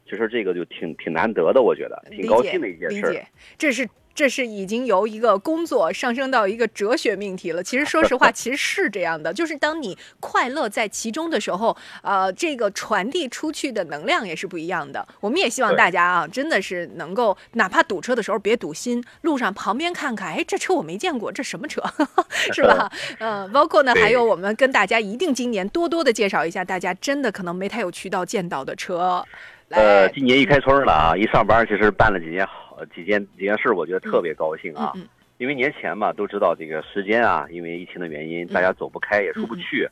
[0.10, 3.24] 其实这个就挺挺难得的，我觉得挺高兴的一件事儿。
[3.56, 7.64] 这是这是已经由一个工作上升到一个哲学命题了。
[7.64, 15.08] 其实说实话， 其实是这样的，就是当你快乐在其中的时候，呃，这个传递出去的能量也是不一样的。
[15.20, 21.82] 我们也希望大家啊，真的是能够，哪怕堵车的时候别堵心，路上旁边看看，哎，这车我没见过，这什么车，
[22.54, 22.92] 是吧？
[23.20, 29.24] 嗯、 包括呢，还有我们跟大家一定今年多多的介绍一下，大家真的可能没太有渠道见到的车。
[29.70, 34.92] 呃，今年一开春了啊，一上班其实办了几年好几件几件事，我觉得特别高兴啊。
[34.96, 35.08] 嗯嗯
[35.42, 39.90] 因为年前嘛，都知道这个时间啊，因为疫情的原因，大家走不开也出不去，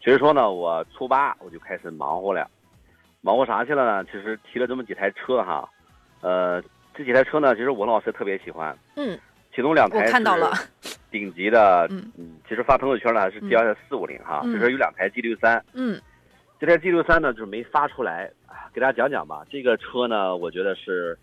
[0.00, 2.48] 所以说呢，我初八我就开始忙活了，
[3.20, 4.04] 忙活啥去了呢？
[4.04, 5.68] 其实提了这么几台车哈，
[6.20, 6.62] 呃，
[6.94, 9.18] 这几台车呢，其实我老师特别喜欢，嗯，
[9.52, 16.00] 其中两台看到了是 顶级的，嗯嗯，其实发朋友圈呢是 G 二四五零哈，嗯就是有两台 G 六三，嗯
[16.60, 19.44] 这台 G 六三呢，就是没发出来，啊给大家讲讲吧。
[19.50, 21.18] 这个车呢，我觉得是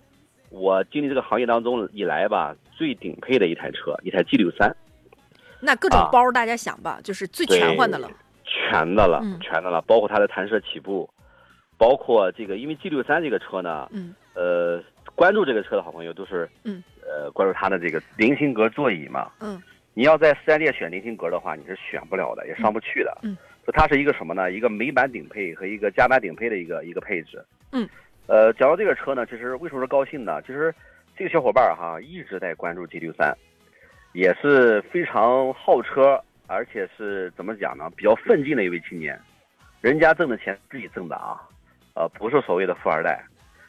[0.50, 4.76] 我经历这个行业当中以来吧，最顶配的一台车，一台 G 六三，
[5.60, 6.10] 那各种啊。
[6.12, 8.10] 包大家想吧，就是最全换的了。
[8.44, 9.40] 全的了，嗯。
[9.40, 11.10] 全的了，包括它的弹射起步，
[11.78, 14.14] 包括这个，因为 G 六三这个车呢，嗯。
[14.34, 14.82] 呃，
[15.16, 19.62] 关注这个车的好朋友都是，嗯，呃，关注它的这个菱形格座椅嘛，嗯。
[19.96, 23.18] 你要在四 S 店选菱形格的话，你是选不了的，也上不去的。
[23.24, 23.36] 嗯，
[23.68, 24.50] 就它是一个什么呢？
[24.52, 27.44] 一个美版顶配和一个加版顶配的一个一个配置。
[27.74, 27.90] 嗯，
[28.30, 30.40] 呃，讲到这个车呢，其实为什么说高兴呢？
[30.44, 30.72] 其实
[31.18, 33.36] 这个小伙伴儿哈一直在关注 G 六三，
[34.14, 37.90] 也是非常好车，而且是怎么讲呢？
[37.98, 39.20] 比较奋进的一位青年，
[39.82, 41.42] 人家挣的钱自己挣的啊，
[41.96, 43.20] 呃，不是所谓的富二代。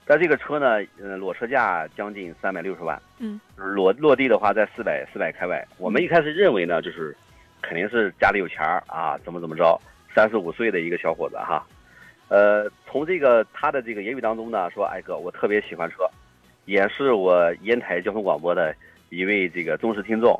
[0.04, 3.00] 但这个车呢，呃，裸车价将近三百六十万。
[3.18, 5.66] 嗯，裸落地的话在四百四百开外。
[5.78, 7.16] 我们一开始认为呢，就是
[7.62, 9.80] 肯定是家里有钱儿啊，怎么怎么着，
[10.14, 11.66] 三十五岁的一个小伙子哈。
[12.30, 16.08] 呃，从这个他的这个言语当中呢，说，哎哥，我特别喜欢车，
[16.64, 18.72] 也是我烟台交通广播的
[19.08, 20.32] 一位这个忠实听众，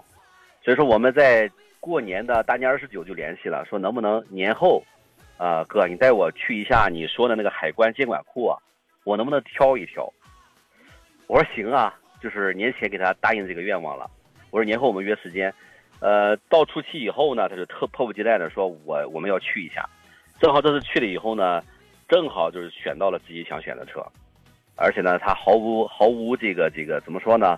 [0.63, 1.51] 所以说我们在
[1.81, 4.85] 过年的大年二十九就联系了，说能不能年后，
[5.37, 8.57] 啊、哥，你带我去一下你说的那个海关监管库啊，
[9.03, 10.09] 我能不能挑一挑？
[11.27, 14.09] 我说行啊，就是年前给他答应这个愿望了。
[14.51, 15.53] 我说年后我们约时间，
[15.99, 19.85] 呃，到初七以后呢，他就特迫不及待的说我我们要去一下。
[20.41, 21.63] 正好这次去了以后呢，
[22.11, 24.05] 正好就是选到了自己想选的车，
[24.75, 27.57] 而且呢，他毫无毫无这个这个怎么说呢？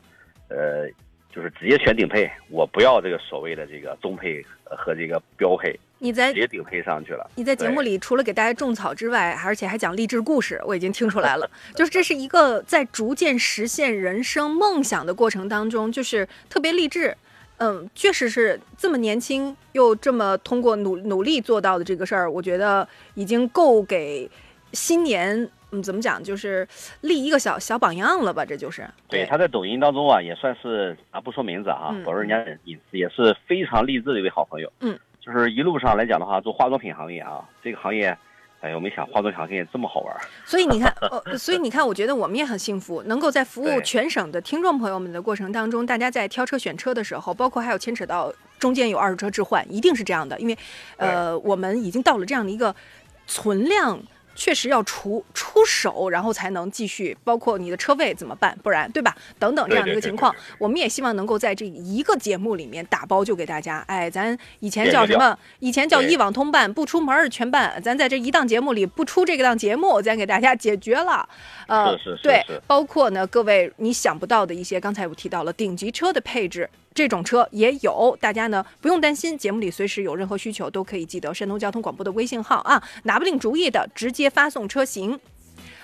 [0.49, 0.87] 呃，
[1.35, 7.31] 就是直接选顶配，我不要这个所谓的这个中配和这个标配，你在直接顶配上去了。
[7.35, 11.51] 你在节目里除了给大家种草之外，而且还讲励志故事，我已经听出来了。
[11.75, 17.17] 就是这是一个在逐渐实现人生梦想的过程当中，就是特别励志。
[17.64, 24.29] 嗯，确实是这么年轻又这么通过努努力做到的这个事儿，我觉得已经够给
[24.73, 26.67] 新年嗯怎么讲，就是
[27.02, 28.44] 立一个小小榜样了吧？
[28.44, 34.73] 这就是对，他在抖音当中啊，也算是啊，不说名字啊，嗯保证人家隐私，也是非常励志的一位好朋友。
[34.81, 38.19] 嗯，就是一路上来讲的话，做化妆品行业啊，这个行业，
[38.63, 40.21] 哎我，没想化妆行业这么好玩儿。
[40.46, 50.56] 所以你看，呃， 所以你看，我觉得我们也很幸福，能够在服务全省的听众朋友们的过程当中，大家在挑车选车的时候，包括还有牵扯到中间有二手车置换，一定是这样的，因为
[50.96, 52.75] 呃，我们已经到了这样的一个
[53.27, 54.00] 存量。
[54.35, 58.57] 确实要出出手，然后才能继续，包括你的车位怎么办？
[58.63, 59.17] 不然，对吧？
[59.39, 63.85] 等等这样的一个情况，我们也希望能够在这一个节目里面打包就给大家。
[63.87, 65.39] 哎，咱以前叫什么？
[65.59, 67.81] 以前叫一网通办，不出门儿全办。
[67.83, 71.29] 咱在这一档节目里不出这个档节目，咱给大家解决了。
[71.67, 76.69] 呃，是是是对，包括呢，各位你想不到的一些，刚才我提到了顶级车的配置。
[76.95, 85.19] 这种车也有，大家呢不用担心，节目里随时有任何需求都可以记得山东交通广播的微信号啊，拿不定主意的直接发送车型。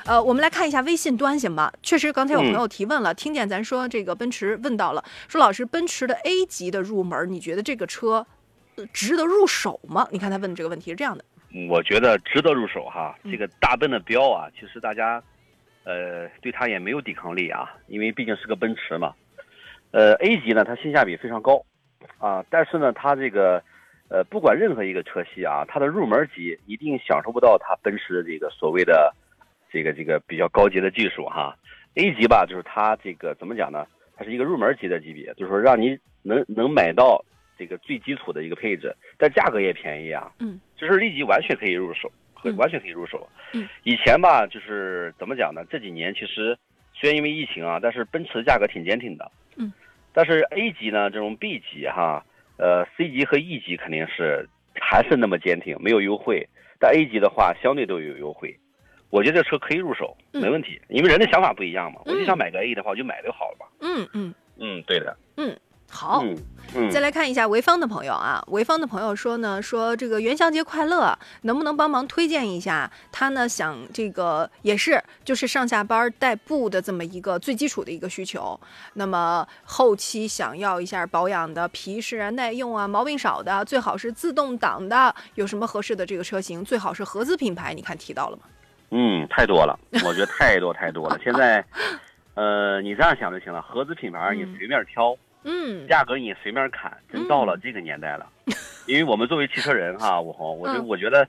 [0.05, 1.71] 呃，我们来看一下微信端行吗？
[1.83, 8.27] 确实，刚才有朋友提问了，听见咱说这个奔驰问到了，说老师，奔驰的 A 级的入门，你觉得这个车
[8.77, 10.09] 呃值得入手吗？
[10.11, 13.19] 你看他问的这个问题是这样的，嗯我觉得值得入手哈。
[13.25, 15.23] 嗯这个大奔的标啊，其实大家，
[15.85, 19.13] 呃，对它也没有抵抗力啊，因为毕竟是个奔驰嘛。
[19.91, 21.65] 呃，A 级呢，它性价比非常高，
[22.19, 23.63] 啊，但是呢，它这个，
[24.09, 29.15] 呃，不管任何一个车系啊，它的入门级一定享受不到它奔驰的这个所谓的，
[29.71, 31.57] 这个这个比较高级的技术哈。
[31.95, 33.87] A 级吧，就是它这个怎么讲呢？
[34.15, 37.25] 它是一个入门级的级别，就是说让你能能买到
[37.57, 40.31] 这个最基础的一个配置，但价格也便宜啊。
[40.39, 42.13] 嗯，就是立即完全可以入手，
[42.45, 43.27] 嗯完全可以入手。
[43.55, 45.65] 嗯，以前吧，就是怎么讲呢？
[45.71, 46.57] 这几年其实
[46.93, 49.31] 虽然因为疫情啊，但是奔驰的价格挺坚挺的。
[49.59, 49.73] 嗯，
[50.13, 52.25] 但是 A 级呢，这种 B 级哈，
[52.57, 54.49] 呃，C 级和 E 级肯定是
[54.81, 56.49] 还是那么坚挺，没有优惠。
[56.81, 58.57] 但 A 级的话，相对都有优惠。
[59.11, 62.01] 我觉得这车可以入手，嗯没问题，因为人的想法不一样嘛。
[62.05, 63.67] 我就嗯想买个 A 的话，我就买就好了嘛。
[63.81, 65.17] 嗯嗯，嗯，对的。
[65.91, 66.23] 好。
[66.25, 66.37] 嗯
[66.75, 66.91] 嗯。
[66.91, 72.91] 再来看一下潍坊的朋友啊，潍坊的朋友说呢，说这个元宵节快乐，能不能帮忙推荐一下？
[73.11, 78.59] 他呢想这个也是就是上下班代步的这么一个最基础的一个需求。
[78.95, 86.65] 那么后期想要一下保养的皮实啊、耐用啊、毛病少的，最好是自动挡的，有什么合适的这个车型？
[86.65, 88.43] 最好是合资品牌，你看提到了吗？
[88.91, 91.19] 嗯，太多了，我觉得太多太多了。
[91.23, 91.65] 现在，
[92.35, 95.19] 呃，你这样想就行了，合资品牌你嗯随便挑，嗯
[95.89, 98.27] 价格你随便砍，真到了这个年代了。
[98.87, 100.89] 因为我们作为汽车人哈，武红，我就嗯。
[100.89, 101.29] 我觉得，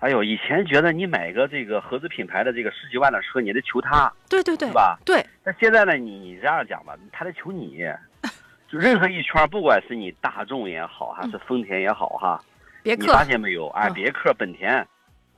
[0.00, 4.98] 哎呦，以前觉得你买个这个合资品牌的这个十几万的车，你得求他，对对对是，吧？
[5.04, 7.84] 对，但现在呢，你你这样讲吧，他得求你，
[8.68, 12.40] 就任何一圈，不管是你大众也好，还是丰田也好哈，
[12.82, 13.68] 你别克发现没有？
[13.68, 14.86] 哎，嗯别克、本田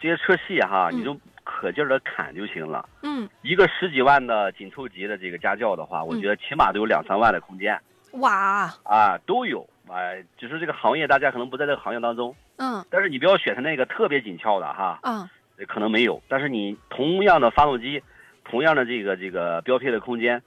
[0.00, 0.98] 这些车系哈，嗯。
[0.98, 1.14] 你就
[1.44, 2.88] 可劲儿的砍就行了。
[3.02, 3.28] 嗯。
[3.42, 7.78] 一个十几万的紧凑级的这个家轿的话，我觉得起码都有两三万的空间
[8.12, 9.68] 哇啊，都有。
[9.90, 15.26] 哎，只是这个行业大家可能不在这个行业当中，嗯但是你不要选它那个特别紧俏的哈，嗯
[15.66, 16.22] 可能没有。
[16.28, 18.02] 但是你同样的发动机，
[18.44, 20.42] 同样的这个这个标配的空间，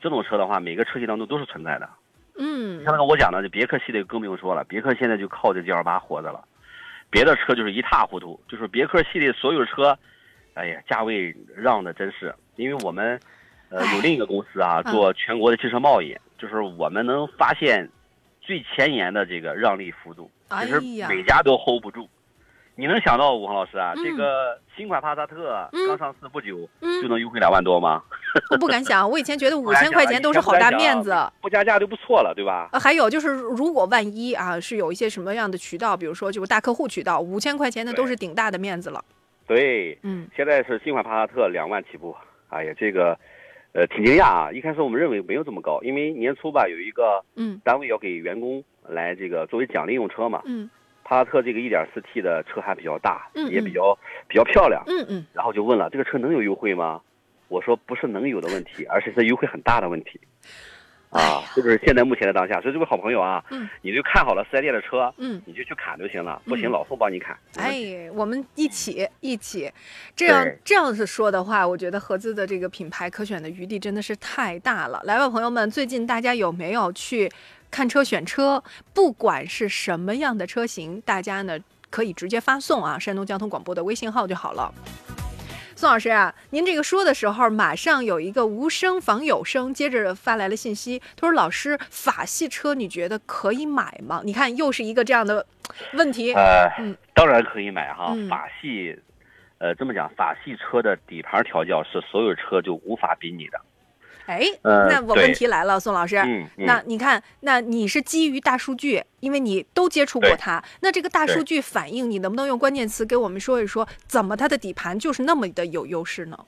[0.00, 1.88] 这种车的话，每个车系当中都是存在的。
[2.38, 6.42] 嗯像那个我讲的，就别克系列更不用说了，别克现在就靠这 G L 八活着了，
[7.10, 8.40] 别的车就是一塌糊涂。
[8.48, 9.96] 就是别克系列所有车，
[10.54, 13.20] 哎呀，价位让的真是，因为我们
[13.68, 17.88] 呃哎有另一个公司啊，嗯做全国的汽车贸易，就是我们能发现
[18.40, 22.08] 最前沿的这个让利幅度，哎其实呀每家都 hold 不住。
[22.78, 28.02] 你能想到武恒老师啊，嗯这个新款帕萨特嗯刚上市不久嗯就能优惠两万多吗？
[28.52, 31.16] 我不敢想，我以前觉得五千块钱都是好大面子。
[31.40, 32.68] 不加价就不错了，对吧？
[32.72, 39.02] 呃，还有就是，如果万一啊是有一些什么样的渠道，比如说就是大客户渠道，五千块钱的都是顶大的面子了。
[39.46, 42.14] 对，嗯现在是新款帕萨特两万起步，
[42.50, 43.18] 哎呀，这个，
[43.76, 44.50] 呃，挺惊讶啊！
[44.50, 50.70] 一开始我们认为没有这么高，因为年初吧有一个嗯单位要给员工来这个作为奖励用车嘛，嗯
[51.04, 53.94] 帕萨特这个 1.4T 的车还比较大，嗯嗯也比较
[54.26, 57.02] 比较漂亮，嗯嗯，然后就问了这个车能有优惠吗？
[57.48, 60.18] 我说不是能有的问题，而是它优惠很大的问题。
[61.10, 62.60] 啊，这就是现在目前的当下。
[62.60, 67.36] 所以这位好朋友啊，嗯你就看好了四 S 店的车，嗯你就去砍就行了，不行嗯老宋帮你砍。
[67.56, 69.72] 哎，我们一起一起，
[70.14, 75.00] 这样这样子说的话，我觉得合资的这个品牌可选的余地真的是太大了。
[75.04, 77.30] 来吧，朋友们，最近大家有没有去
[77.70, 78.62] 看车选车？
[78.92, 84.72] 不管是什么样的车型，大家呢可以直接发送啊，山东交通广播的微信号就好了。
[85.78, 95.44] 宋老师啊，您这个说的时候，马上有一个无声仿有声，接着发来了信息，他说：“老师，法系车你觉得可以买吗？”你看，又是一个这样的
[95.92, 96.32] 问题。
[96.32, 98.14] 呃，嗯当然可以买哈。
[98.16, 98.98] 嗯法系，
[99.58, 103.60] 呃，这么讲，法系车的底盘调教是所有车就无法比拟的。
[104.26, 116.38] 哎，呃那我问题来了，宋老师，嗯嗯那你看，那你是基于大数据，因为你都接触过它，那这个大数据反应，你能不能用关键词给我们说一说，怎么它的底盘就是那么的有优势呢？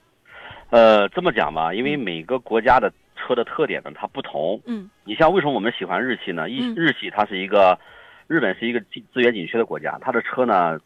[0.69, 4.61] 呃，这么讲吧，因为每个国家的车的特点呢，它不同。
[4.65, 6.49] 嗯你像为什么我们喜欢日系呢？
[6.49, 7.79] 一嗯日系它是一个，
[8.27, 10.77] 日本是一个资资源紧缺的国家，它的车呢，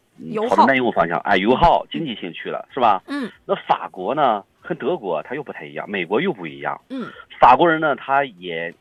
[0.50, 3.02] 朝着耐用方向，哎，油耗、经济性去了，是吧？
[3.08, 6.80] 嗯那法国呢，和德国它又不太一样，美国又不一样。
[6.90, 7.08] 嗯
[7.40, 8.74] 法国人呢，他也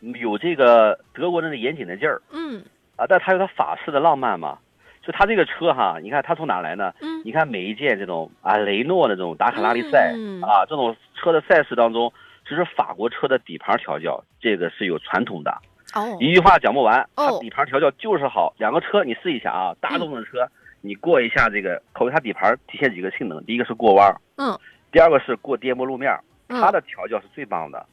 [0.00, 2.62] 有这个德国人的严谨的劲儿嗯
[2.96, 4.58] 啊，但他有他法式的浪漫嘛。
[5.02, 6.92] 就他这个车哈，你看他从哪来呢？
[7.00, 12.12] 嗯你看每一届这种啊雷诺的这种达卡拉力赛、嗯啊这种车的赛事当中，
[12.46, 15.50] 其实法国车的底盘调教这个是有传统的。
[15.94, 18.54] 哦一句话讲不完，它哦底盘调教就是好。
[18.58, 20.46] 两个车你试一下啊，大众的车
[20.80, 24.58] 你过一下这个，考虑它底盘体现几个性能，第一个是过弯儿，嗯
[24.90, 26.18] 第二个是过颠簸路面
[26.48, 27.86] 它的调教是最棒的。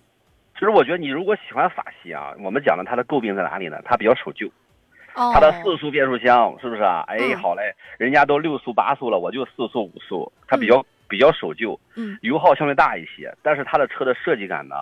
[0.53, 3.79] 其实我觉得你如果喜欢法系啊，我们讲的它的诟病在哪里呢？
[3.85, 4.47] 它比较守旧，
[5.13, 7.03] 哦，它的四速变速箱是不是啊？
[7.07, 14.75] 哎，嗯好嘞，人家都六速八速了，我就四速五速，它比较、比较守旧，嗯油耗相对大一些，但是它的车的设计感呢，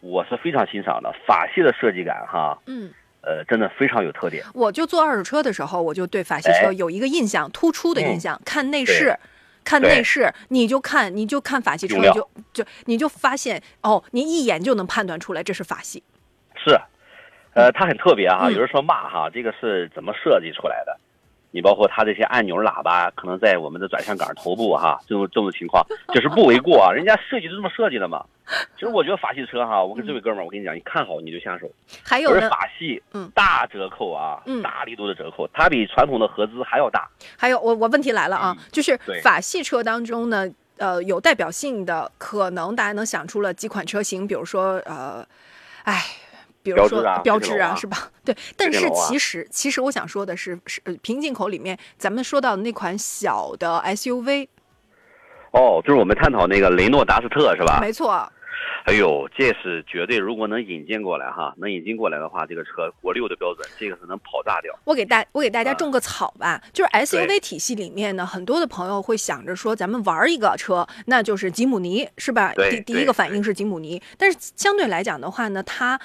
[0.00, 1.14] 我是非常欣赏的。
[1.24, 2.90] 法系的设计感哈，嗯。
[3.22, 4.44] 呃，真的非常有特点。
[4.54, 8.40] 我就坐二手车的时候，我就对法系车哎有一个印象，突出的印象。
[8.44, 9.16] 看内饰，
[9.64, 16.02] 看内饰，你就看，你就看法系车，你就就你就发现哦，你一眼就能判断出来这是法系。
[16.56, 16.80] 是，
[17.54, 18.48] 呃，它很特别哈。
[18.48, 20.98] 嗯有人说骂哈，这个是怎么设计出来的？
[21.52, 25.84] 你包括它这些按钮、喇叭，可能在我们的转向杆头部哈，这种这种情况，
[26.14, 26.92] 就是不为过啊。
[26.92, 28.24] 人家设计就这么设计的嘛。
[28.74, 31.70] 其实我觉得法系车哈，我跟这位哥们儿，我跟你讲，你看好你就下手。
[32.04, 37.08] 还有呢，法系，嗯大折扣啊，嗯大力度的折扣，它比传统的合资还要大。
[37.36, 40.48] 还有我我问题来了啊，就是法系车当中呢，
[40.78, 45.26] 呃，有代表性的，可能大家能想出了几款车型，比如说呃，
[45.84, 46.04] 哎。
[46.62, 48.10] 比如说标志啊是吧？
[48.24, 54.48] 对，但是其实其实我想说的是，是呃平进口里面咱们说到的那款小的 SUV，
[55.52, 57.78] 哦，就是我们探讨那个雷诺达斯特是吧？
[57.80, 58.30] 没错，
[58.84, 64.78] 哎呦，这是绝对，如果能引进过来哈，能引进过来的话，这个车国六的标准，这个是能跑炸掉。
[64.84, 72.52] 我给大我给大家啊种个草吧，就是 SUV 体系里面呢，很多的朋友会想着说，咱们玩一个车，那就是吉姆尼，是吧？
[72.54, 75.98] 对第第一个反应是吉姆尼，但是相对来讲的话呢，它。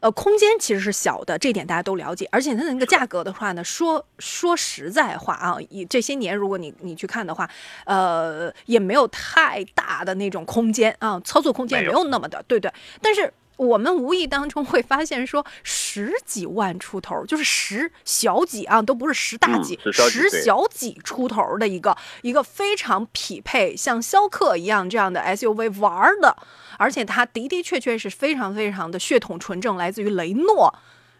[0.00, 7.48] 呃，空间其实是小的，这点大家都了解，而且它的那个价格的话呢，说说实在话啊，以这些年如果你你去看的话，
[7.84, 12.72] 呃，也没有太大的那种空间啊，操作空间没没有有那么的，对对。
[13.00, 26.36] 但是我们无意当中会发现说，十几万出头，就是十小几啊，都不是十大嗯几，十小几十小几出头的一个一个非常匹配像逍客一样这样的 SUV 玩儿的，
[26.78, 30.72] 而且它的的确确是非常非常的血统纯正，来自于雷诺。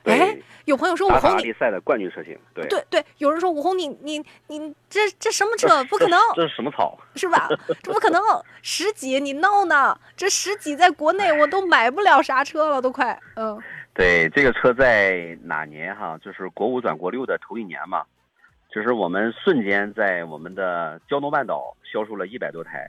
[0.05, 5.83] 哎对，有朋友说武红你拉力赛的冠军车型，对，对对，有人说武红你你你这这什么车？
[5.87, 6.97] 不可能，这是什么草？
[7.17, 7.49] 是吧？
[7.83, 8.23] 这不可能，
[8.63, 9.99] 十几你闹呢？
[10.17, 13.61] 这十几在国内我都买不了啥车了，都快，嗯
[13.95, 16.17] 对，这个车在哪年哈？
[16.25, 18.05] 就是国五转国六的头一年嘛，
[18.71, 22.89] 就是我们瞬间在我们的胶东半岛销售了一百多台。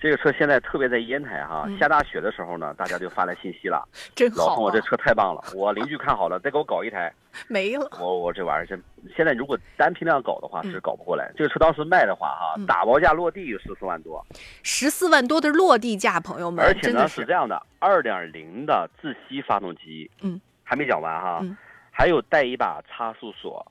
[0.00, 7.12] 这个车现在特别在烟台哈，嗯下大雪的时候呢，大家就发来信息了， 真好、老宋，我这啊，车太棒了，我邻居看好了，再给我搞一台。
[7.46, 8.82] 没了，我我这玩意儿真，
[9.16, 11.30] 现在如果单批量搞的话嗯是搞不过来。
[11.36, 14.24] 这个车当时卖的话哈嗯，打包价落地有十四万多，
[14.62, 21.56] 十四万多的落地价，朋友们，而且呢是这样的，二点零的自吸发动机，嗯，还没讲完哈，嗯
[21.90, 23.64] 还有带一把差速锁，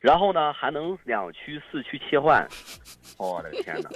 [0.00, 2.46] 然后呢还能两驱四驱切换，
[3.18, 3.90] 我的天哪！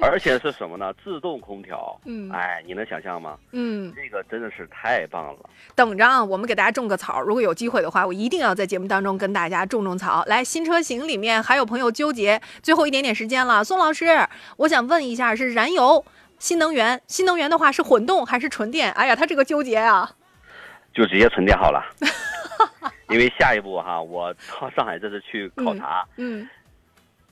[0.00, 0.94] 而且是什么呢？
[1.02, 3.36] 自动空调，嗯哎，你能想象吗？
[3.50, 5.50] 嗯，这个真的是太棒了。
[5.74, 7.20] 等着啊，我们给大家种个草。
[7.20, 10.24] 如果有机会的话，我一定要在节目当中跟大家种种草。
[10.26, 14.06] 来，新车型里面还有朋友纠结，最后一点点时间了，宋老师，
[14.56, 16.04] 我想问一下，是燃油、
[16.38, 17.02] 新能源？
[17.08, 18.92] 新能源的话是混动还是纯电？
[18.92, 20.12] 哎呀，他这个纠结啊。
[20.94, 21.84] 就直接纯电好了，
[23.10, 26.48] 因为下一步哈，我到上海这次去考察，嗯。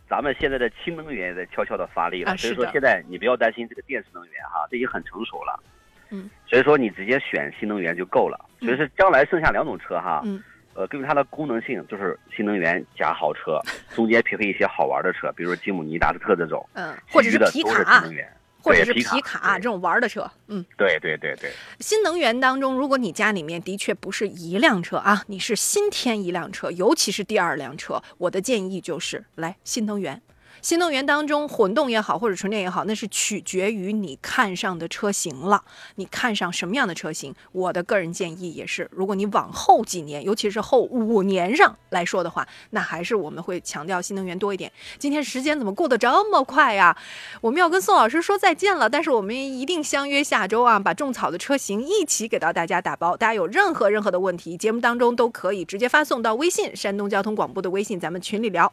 [0.08, 5.62] 咱们现在的氢能源也在悄悄的发力了，啊所以说现在你不要担心这个电池能源哈，这已经很成熟了。
[6.08, 8.42] 嗯，所以说你直接选新能源就够了。
[8.60, 10.42] 所以说将来剩下两种车哈，嗯。
[10.74, 13.60] 呃，根据它的功能性，就是新能源加豪车，
[13.94, 18.32] 中间匹配一些好玩的车，比如说吉姆尼、达斯特这种，嗯，或者是皮其余的都是卡新能源，
[18.68, 20.64] 或者是皮卡这种玩的车，嗯。
[20.76, 21.50] 对对对对，
[21.80, 30.20] 新能源当中，如果你家里面的确不是一辆车啊，你是新添一辆车，尤其是第二辆车，我的建议就是来新能源。
[30.60, 35.62] 新能源当中混动也好，或者纯电也好，那是取决于你看上的车型了。
[35.96, 37.34] 你看上什么样的车型？
[37.52, 44.70] 我的个人建议也是，如果你往后几年，尤其是后五年上来说的话，那还是我们会强调新能源多一点。
[44.98, 46.96] 今天时间怎么过得这么快呀？
[47.40, 53.16] 我们要跟宋老师说再见了，但是我们一定相约下周啊，把种草的车型一起给到大家打包。
[53.16, 58.72] 大家有任何任何的问题，节目当中都可以直接发送到微信山东交通广播的微信，咱们群里聊。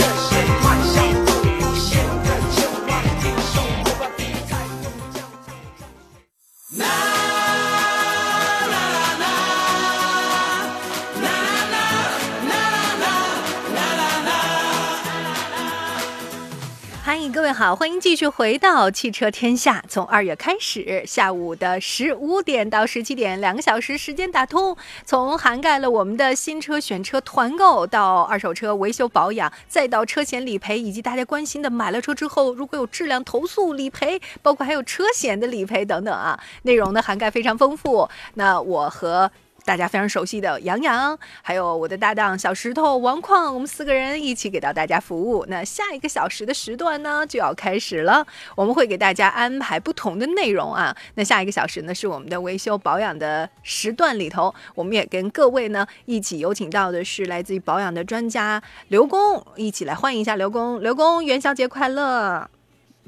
[17.41, 19.83] 各位好，欢迎继续回到汽车天下。
[19.89, 38.07] 从二月开始，下午的十五点到十七点，两个小时时间打通，从涵盖了我们的新车选车团购到二手车维修保养，再到车险理赔，以及大家关心的买了车之后如果有质量投诉理赔，包括还有车险的理赔等等啊，内容呢涵盖非常丰富。
[38.35, 39.31] 那我和
[39.63, 45.45] 大家非常熟悉的杨洋，还有我的搭档小石头王矿，我们四个人一起给到大家服务。
[45.47, 50.95] 那下一个小时的时段呢就要开始了，我们会给大家安排不同的内容啊。
[51.15, 60.81] 那下一个小时呢是我们的维修保养的时段里头，我们也跟各位呢一起有请到的是来自于保养的专家刘工，一起来欢迎一下刘工。
[60.81, 62.49] 刘工，元宵节快乐！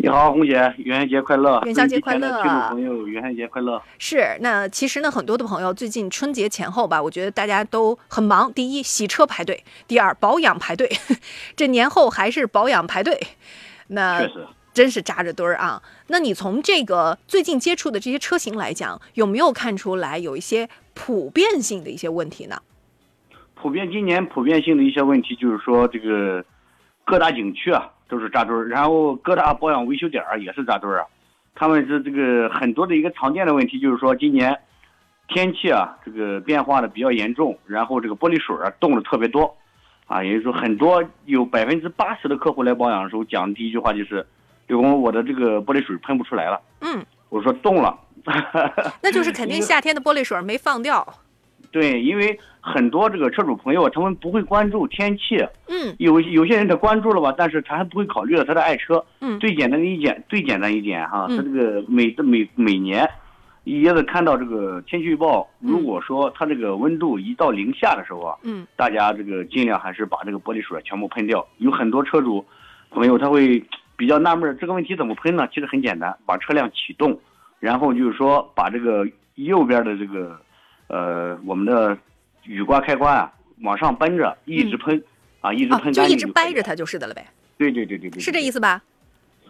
[0.04, 1.62] 你好，红姐，元宵节快乐！
[1.64, 3.82] 元宵节快乐听众朋友，元宵节快乐！
[3.98, 8.52] 是，那其实呢，很多的朋友最近春节前后吧，我觉得大家都很忙。
[8.52, 9.56] 第一，洗车排队；
[9.88, 10.92] 第二，保养排队。
[11.56, 13.18] 这年后还是保养排队，
[13.88, 14.28] 那
[14.74, 15.82] 真是扎着堆儿啊。
[16.08, 22.62] 那你从这个最近接触的这些车型来讲，有没有看出来有一些普遍性的一些问题呢？
[23.56, 26.44] 普遍今年普遍性的一些问题就是说，这个
[27.06, 31.06] 各大景区啊都是扎堆儿，然后各大保养维修点儿也是扎堆儿啊。
[31.56, 34.58] 他们是这个很多的一个常见的问题，就是说今年
[35.28, 39.56] 天气啊这个变化的比较严重，然后这个玻璃水啊冻的特别多，
[40.08, 44.26] 啊，也就是说很多有百分之八十的客户来保养的时候讲的第一句话就是，
[44.68, 46.60] 刘工，我的这个玻璃水喷不出来了。
[46.82, 48.00] 嗯，我说冻了。
[49.04, 51.06] 那就是肯定夏天的玻璃水没放掉。
[51.74, 59.04] 对，因为很多这个车主朋友他们不会关注天气，嗯有有些人他关注了吧，但是他还不会考虑到他的爱车。
[59.20, 63.10] 嗯最简单的一点，最简单一点哈，嗯他这个每每每年
[63.64, 71.46] 也得看到这个天气预报，如果说它这个温度一到零下的时候啊，嗯大家这个尽量还是把这个玻璃水全部喷掉。
[71.58, 72.46] 有很多车主
[72.92, 73.64] 朋友他会
[73.98, 75.48] 比较纳闷，这个问题怎么喷呢？
[75.52, 77.20] 其实很简单，把车辆启动，
[77.60, 80.40] 然后就是说把这个右边的这个
[80.88, 81.98] 呃我们的
[82.44, 83.32] 雨刮开关啊
[83.62, 85.04] 往上奔着，一直喷、
[85.42, 86.28] 啊，一直啊，喷就一直。
[86.28, 87.26] 掰着它就是的了呗，
[87.58, 88.54] 对对对对对，是这意思。
[88.54, 88.82] 思吧？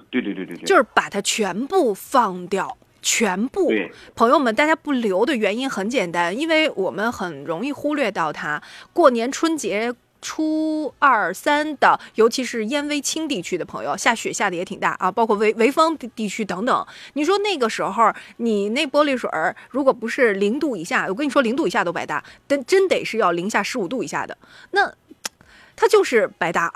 [0.09, 3.69] 对对对对对，就是把它全部放掉，全部。
[3.69, 8.61] 对朋友们，大家不留的原因很简单，因为我们很容易忽略到它。
[8.93, 9.91] 过年春节
[10.23, 16.87] 初二三的，尤其是燕威青地区的朋友，下雪下的也挺大啊，包括潍潍坊地地区等等。
[17.13, 24.37] 你说那个时候，你那玻璃水儿如果不是零度以下，我跟你说零度以下都白搭，但真得是要零下十五度以下的，
[24.71, 24.91] 那
[25.75, 26.71] 它就是白搭。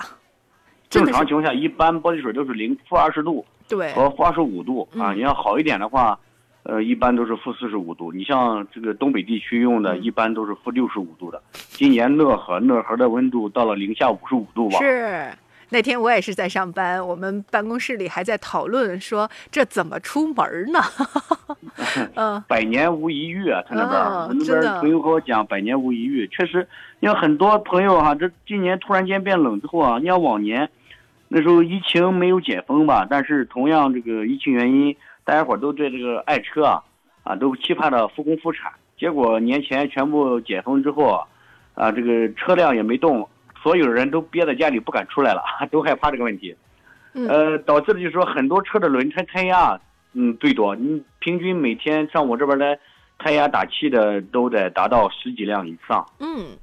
[0.90, 5.14] 正常情况下，一般玻璃水都是零负二十度对，和负二十五度啊。
[5.14, 6.20] 嗯你要好一点的话，
[6.68, 8.12] 呃，一般都是负四十五度。
[8.12, 11.42] 你像这个东北地区用的，嗯一般都是负六十五度的。
[11.54, 14.78] 今年讷河，讷河的温度到了零下五十五度吧？
[14.80, 15.32] 是。
[15.70, 20.80] 那天我也是在上班，我们办公室里还在讨论说这怎么出门呢？
[22.16, 26.68] 嗯百年无一遇啊，他那边我那边朋友跟我讲百年无一遇，确实，
[27.00, 30.70] 因为很多朋友哈、这今年突然间变冷之后啊，你像往年，
[31.30, 34.96] 那时候疫情没有解封吧，但是同样这个疫情原因，
[35.28, 36.82] 大家伙儿都对这个爱车啊
[37.24, 38.72] 啊都期盼着复工复产。
[38.98, 41.28] 结果年前全部解封之后啊，
[41.74, 43.28] 啊这个车辆也没动，
[43.62, 46.56] 所有人都憋在家里不敢出来了， 都害怕这个问题。
[47.14, 49.78] 嗯呃，导致的就是说很多车的轮胎胎压
[50.14, 52.80] 嗯最多，你平均每天上我这边来
[53.18, 56.06] 胎压打气的都得达到十几辆以上。
[56.22, 56.58] 嗯。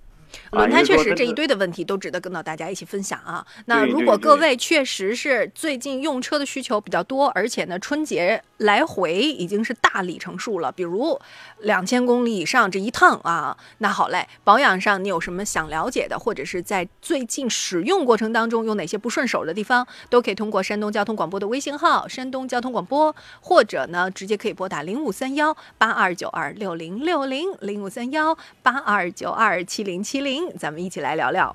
[0.51, 3.45] 啊轮胎确实这一堆的问题都值得跟到大家一起分享啊。
[3.67, 11.19] 那如果各位确实是最近用车的需求比较多，而且呢春节来回已经是大里程数了，比如
[11.61, 31.55] 两千公里以上这一趟啊，那好嘞，保养上你有什么想了解的，或者是在最近使用过程当中有哪些不顺手的地方，都可以通过山东交通广播的微信号“山东交通广播”，或者呢直接可以拨打零五三幺八二九二六零六零零五三幺八二九二七零七零，咱们一起来聊聊。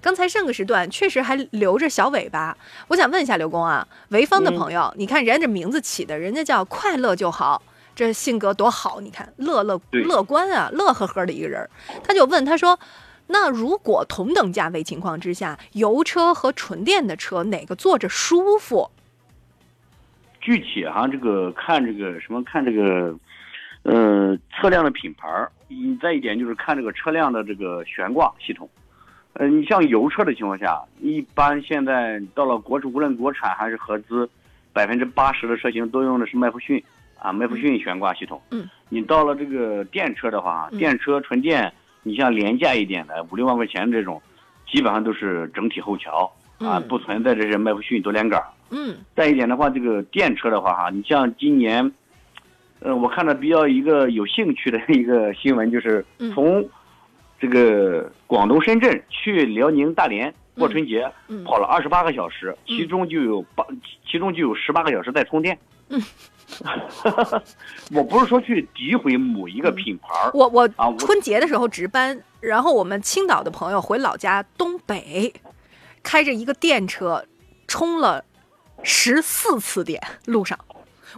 [0.00, 2.56] 刚才上个时段确实还留着小尾巴，
[2.88, 7.62] 我想问一下刘工啊，潍坊的朋友，你看人家这名字起的，人家叫快乐就好，
[7.94, 11.68] 这性格多好，你看乐乐乐观啊，乐呵呵的一个人。
[12.02, 12.78] 他就问他说，
[13.28, 18.90] 那如果同等价位情况之下，油车和纯电的车哪个坐着舒服？
[20.40, 23.14] 具体哈、这个看这个什么看这个，
[23.82, 28.68] 呃，车辆的品牌儿，嗯再一点就是看这个车辆的这个悬挂系统。
[29.34, 34.28] 呃，你像油车的情况下，一般现在到了国无论国产还是合资，
[34.72, 36.82] 百分之八十的车型都用的是麦弗逊
[37.18, 38.40] 啊，麦弗逊悬挂系统。
[38.50, 41.72] 嗯，你到了这个电车的话，嗯电车纯电，
[42.02, 44.20] 你像廉价一点的五六万块钱这种，
[44.70, 48.46] 基本上都是整体后桥啊，嗯不存在这些麦弗逊多连杆儿。
[48.70, 51.90] 嗯再一点的话，这个电车的话哈，你像今年，
[52.84, 56.32] 呃，我看到比较一个有兴趣的一个新闻，就是嗯。
[56.32, 56.68] 从
[57.40, 61.42] 这个广东深圳去辽宁大连过春节，嗯。
[61.44, 63.64] 跑了二十八个小时，其中就有八，
[64.08, 65.58] 其中就有十八个小时在充电。
[65.88, 66.00] 嗯，
[67.92, 75.32] 我不是说去诋毁某一个品牌儿，我我啊我春节的时候值班，然后我们青岛的朋友回老家东北，
[76.02, 77.24] 开着一个电车，
[77.66, 78.24] 充了
[78.82, 80.58] 十四次电，路上。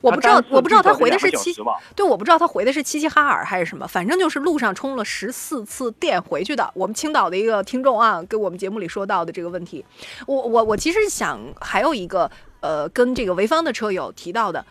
[0.01, 1.55] 我不知道我不知道他回的是齐
[1.95, 6.71] 对，我不知道他回的是齐齐哈尔还是什么，反正就是路上充了十四次电回去的。
[6.75, 9.85] 我们青岛的一个听众啊，跟我们节目里说到的这个问题，
[10.27, 12.31] 我我我其实想还有一个
[12.61, 14.65] 呃，跟这个潍坊的车友提到的，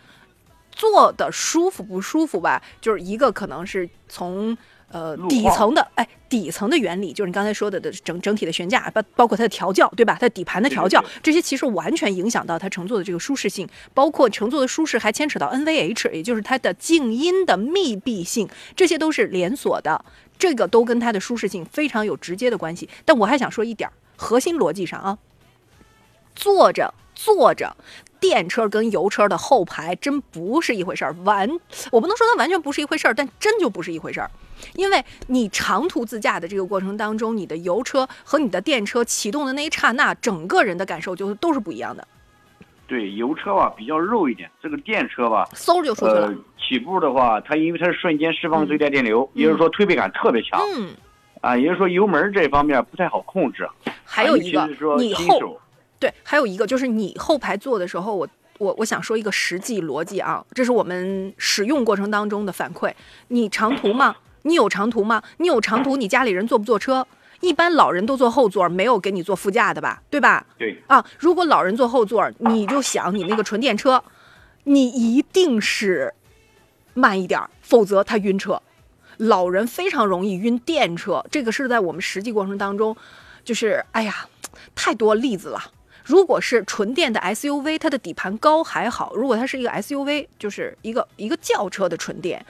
[0.72, 4.56] 坐的舒服不舒服吧，就是一个可能是从
[4.94, 10.16] 呃底层的哎底层的原理，就是你刚才说的的整整体的悬架，包包括它的调教，对吧？
[10.20, 20.04] 它底盘的调教这些其实完全影响到它乘坐的这个舒适性，包括乘坐的舒适还牵扯到 NVH，也就是它的静音的密闭性，这些都是连锁的，
[20.38, 22.88] 这个都跟它的舒适性非常有直接的关系。
[23.04, 25.18] 但我还想说一点儿，核心逻辑上啊，
[26.36, 27.76] 坐着坐着，
[28.20, 31.48] 电车跟油车的后排真不是一回事儿，完，
[31.90, 34.30] 我不能说它完全不是一回事儿，但真就不是一回事儿。
[34.74, 42.06] 因为你长途自驾的这个过程当中，你的油车和你的电车启动的那一刹那，整个人的感受就都是不一样的，
[42.86, 50.60] 对油车吧比较肉一点，这个电车吧，嗖就出去了呃。，起步的话，它因为它是瞬间释放最大电流，嗯也就是说推背感特别强。
[50.76, 50.90] 嗯，
[51.40, 53.68] 啊，也就是说油门这方面不太好控制。
[54.04, 54.66] 还有一个
[54.98, 55.60] 你后
[55.98, 58.28] 对，还有一个就是你后排坐的时候，我
[58.58, 62.92] 我我想说一个实际逻辑啊，这是我们使用过程当中的反馈。
[63.28, 64.14] 你长途吗？
[64.44, 65.22] 你有长途吗？
[65.38, 67.06] 你有长途，你家里人坐不坐车？
[67.40, 70.02] 一般老人都坐后座，没有给你坐副驾的吧？
[70.08, 70.46] 对吧？
[70.56, 74.02] 对啊，如果老人坐后座，你就想你那个纯电车，
[74.62, 76.14] 你一定是
[76.94, 78.62] 慢一点儿，否则他晕车。
[79.18, 82.96] 老人非常容易晕电车，这个是在我们实际过程当中，
[83.44, 84.26] 就是哎呀，
[84.74, 85.72] 太多例子了。
[86.02, 92.44] 如果是纯电的 SUV，它的底盘高还好；如果它是一个 SUV，就是一个一个轿车的纯电，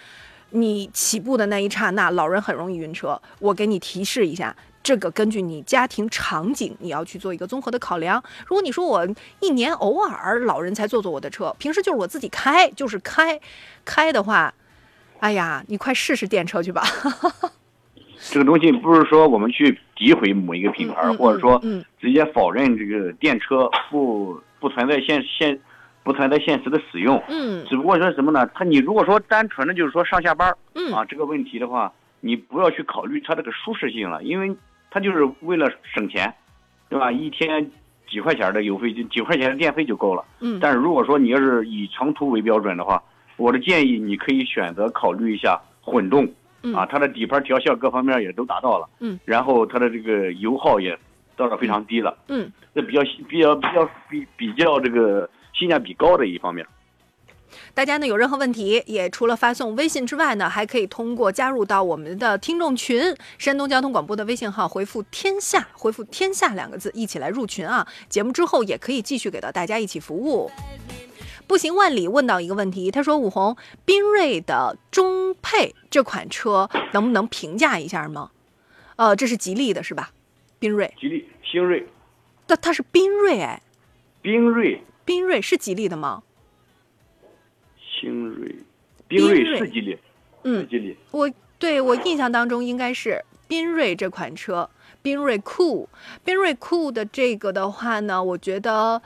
[0.57, 3.21] 你起步的那一刹那，老人很容易晕车。
[3.41, 8.23] 我给你提示一下，这个根据你家庭场景，你要去做一个综合的考量。
[8.47, 9.05] 如果你说我
[9.41, 13.41] 一年偶尔老人才坐坐我的车，平时就是我自己开，就是开，
[13.85, 14.55] 开的话，
[15.19, 16.85] 哎呀，你快试试电车去吧。
[18.31, 25.59] 这个东西不是说我们去诋毁某一个品牌，嗯嗯或者说嗯直接否认这个电车不不存在现现
[26.05, 27.21] 不存在现实的使用。
[27.29, 28.47] 嗯只不过说什么呢？
[28.55, 34.55] 它你如果说单纯的就是说上下班儿嗯啊这个问题的话，你不要去考虑它这个舒适性了，因为
[34.91, 36.33] 它就是为了省钱，
[36.89, 37.11] 对吧？
[37.11, 37.71] 一天
[38.07, 40.25] 几块钱的油费，就几块钱的电费就够了。
[40.41, 43.03] 嗯但是如果说你要是以长途为标准的话，
[43.37, 46.29] 我的建议你可以选择考虑一下混动，
[46.63, 50.97] 嗯啊，它的底盘调校各方面也都达到了，嗯，然后它的这个油耗也
[51.35, 56.67] 到了非常低了，嗯，这比较比较比较比比较这个性价比高的一方面。
[57.73, 67.87] 大家呢有任何问题，也除了发送微信之外呢，还可以通过加入到我们的听众群，山东交通广播的微信号回复“天下”，回复“天下”两个字，一起来入群啊！
[68.09, 70.51] 节目之后也可以继续给到大家一起服务。
[71.47, 78.31] 步行万里问到一个问题，他说：“武红，缤瑞的中配这款车能不能评价一下吗？
[78.97, 80.11] 呃，这是吉利的是吧？
[80.59, 81.87] 缤瑞，吉利星瑞，
[82.47, 83.63] 但它是缤瑞哎，
[84.23, 86.23] 缤瑞缤瑞是吉利的吗？
[87.79, 88.55] 星瑞，
[89.09, 89.99] 缤瑞是吉利，是
[90.43, 90.97] 嗯，吉利。
[91.11, 94.69] 我对我印象当中应该是缤瑞这款车，
[95.03, 95.89] 缤瑞酷，
[96.25, 99.01] 缤瑞酷的这个的话呢，我觉得，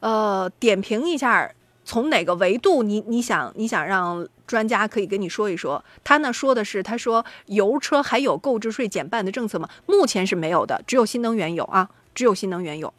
[0.00, 1.50] 呃，点评一下，
[1.84, 5.82] 从哪个维度你你想你想让专家可以跟你说一说？
[6.02, 9.68] 他呢说的是，他说油车还有购置税减半的政策吗？
[9.86, 12.92] 目前是没有的，只有新能源有啊，只有新能源有。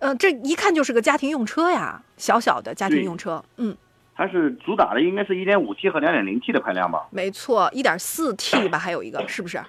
[0.00, 3.76] 呃，这一看就是个家庭用车呀，小小的家庭用车，嗯。
[4.14, 7.06] 它是主打的应该是一点五 T 和两点零 T 的排量吧？
[7.12, 9.60] 没错，一点四 T 吧，还有一个是不是？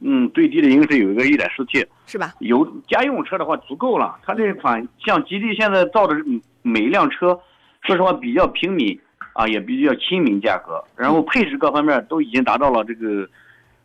[0.00, 1.86] 嗯，最低的应该是有一个一点四 T，。
[2.06, 2.32] 是吧？
[2.38, 4.18] 有家用车的话足够了。
[4.24, 6.16] 它这款像吉利现在造的
[6.62, 7.38] 每一辆车，
[7.82, 8.98] 说实话比较平民
[9.34, 13.28] 啊，也比较亲民价格，然后配置各方面都已经达到了这个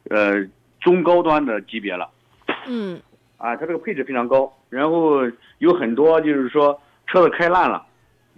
[0.09, 0.47] 呃
[0.79, 2.09] 中高端的级别了
[2.65, 2.97] 嗯
[3.35, 3.57] 啊。
[3.57, 5.21] 它这个配置非常高，然后
[5.59, 7.85] 有很多就是说车子开烂了，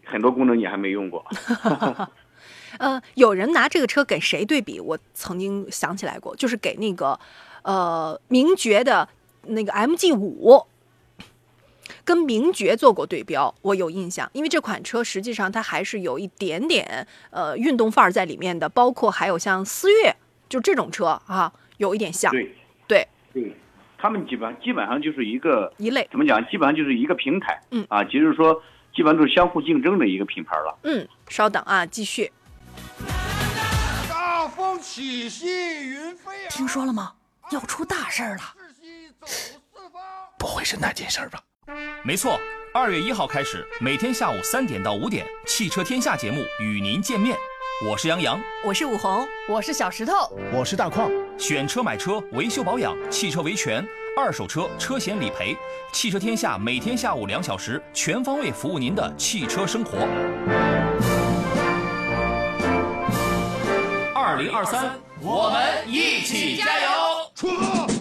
[0.05, 1.25] 很多功能你还没用过。
[2.77, 4.80] 呃，有人拿这个车给谁对比？
[4.80, 7.19] 我曾经想起来过，就是给那个
[7.63, 9.07] 呃名爵的
[9.47, 10.65] 那个 MG 五。
[12.05, 20.11] 跟名爵做过对标，我有印象，因为这款车实际上它还是有一点点呃运动范儿在里面的，包括还有像思域，
[20.47, 22.55] 就这种车啊，有一点像，对
[22.88, 23.55] 对对，
[24.02, 26.43] 他们基本基本上就是一个一类，怎么讲？
[26.47, 28.54] 基本上就是一个平台，嗯啊，就是说
[28.95, 30.80] 基本上都是相互竞争的一个品牌了。
[30.84, 32.32] 嗯，稍等啊，继续。
[34.10, 35.47] 大风起兮
[35.89, 37.12] 云飞扬，听说了吗？
[37.52, 38.41] 要出大事儿了！
[40.38, 41.39] 不会是那件事儿吧？
[42.04, 42.39] 没错，
[42.74, 47.36] 二月一号开始，每天下午三点到五点，《汽车天下》节目与您见面。
[47.86, 50.13] 我是杨洋，我是武红，我是小石头，
[50.51, 53.82] 我是大矿，选车买车，维修保养，汽车维权，
[54.17, 55.53] 二手车车险理赔，
[55.93, 59.99] 《汽车天下》每天下午两小时，全方位服务您的汽车生活。
[64.13, 66.89] 二零二三，我们一起加油！
[67.34, 67.99] 出发！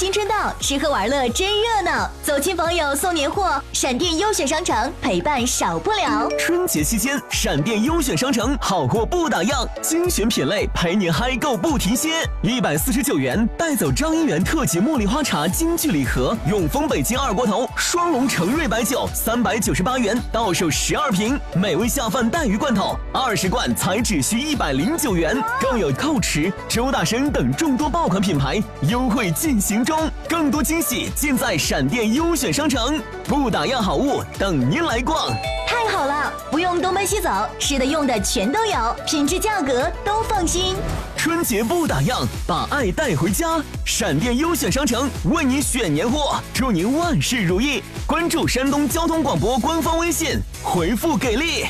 [0.00, 6.26] 新春到，吃喝玩乐真热闹，走亲访友送年货，闪电优选商城陪伴少不了。
[6.38, 12.26] 春节期间，闪电优选商城好货不打烊，精选品类陪你嗨购不停歇。
[12.40, 35.28] 一百四十九元带走张一元特级茉莉花茶京剧礼盒，永丰北京二锅头双龙成瑞白酒三百九十八元到手十二瓶，美味下饭带鱼罐头二十罐才只需一百零九元，更有蔻驰、周大生等众多爆款品牌优惠进行中，更多惊喜尽在闪电优选商城，不打烊好物等您来逛。
[35.66, 37.28] 太好了，不用东奔西走，
[37.58, 40.76] 吃的用的全都有，品质价格都放心。
[41.16, 43.60] 春节不打烊，把爱带回家。
[43.84, 47.82] 闪电优选商城为您选年货，祝您万事如意。
[48.06, 51.66] 关注山东交通广播官方微信，回复给力，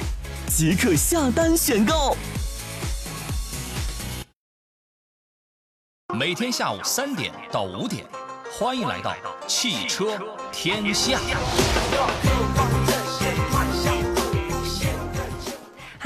[0.47, 2.15] 即可下单选购。
[6.21, 8.05] 每天下午三点到五点，
[8.53, 9.17] 欢迎来到
[9.47, 10.19] 汽车
[10.53, 11.19] 天下。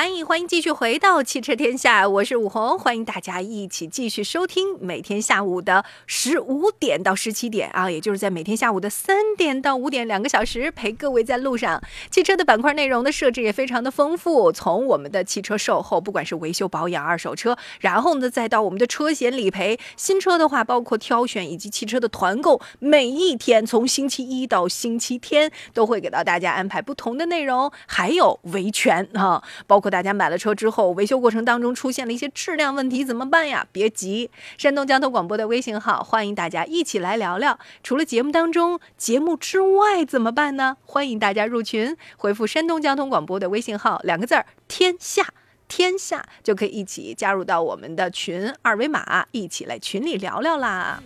[0.07, 11.83] 嗨，欢迎继续回到汽车天下，我是武红，欢迎大家一起继续收听每天下午的十五点到十七点啊，也就是在每天下午的三点到五点两个小时，陪各位在路上。
[12.11, 33.65] 汽车的板块内容的设置也非常的丰富，从我们的汽车售后，不管是维修保养、二手车，然后呢再到我们的车险理赔，新车的话包括挑选以及汽车的团购，每一天从星期一到星期天都会给到大家安排不同的内容，还有维权啊，包括大家买了车之后，维修过程当中出现了一些质量问题，怎么办呀？
[33.71, 34.29] 别急，
[34.59, 37.57] 山东交通广播的微信号，欢迎大家一起来聊聊。
[37.85, 40.79] 除了节目当中，节目之外怎么办呢？
[40.85, 45.33] 欢迎大家入群，回复山东交通广播的微信号两个字儿“天下”。
[45.69, 51.01] 天下就可以一起加入到我们的群二维码，一起来群里聊聊啦。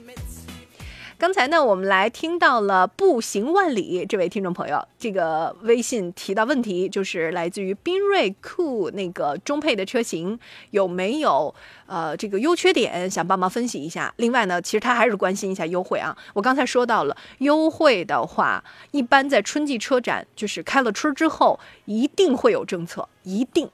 [1.19, 10.39] 刚才呢，我们来听到了“步行万里”这位听众朋友，这个微信提到问题，就是来自于缤瑞酷那个中配的车型
[10.71, 11.53] 有没有
[11.87, 14.14] 呃这个优缺点，想帮忙分析一下。
[14.19, 16.16] 另外呢，其实他还是关心一下优惠啊。
[16.35, 18.62] 我刚才说到了优惠的话，
[18.93, 23.69] 一般在春季车展，就是开了春之后，一定会有政策，一定。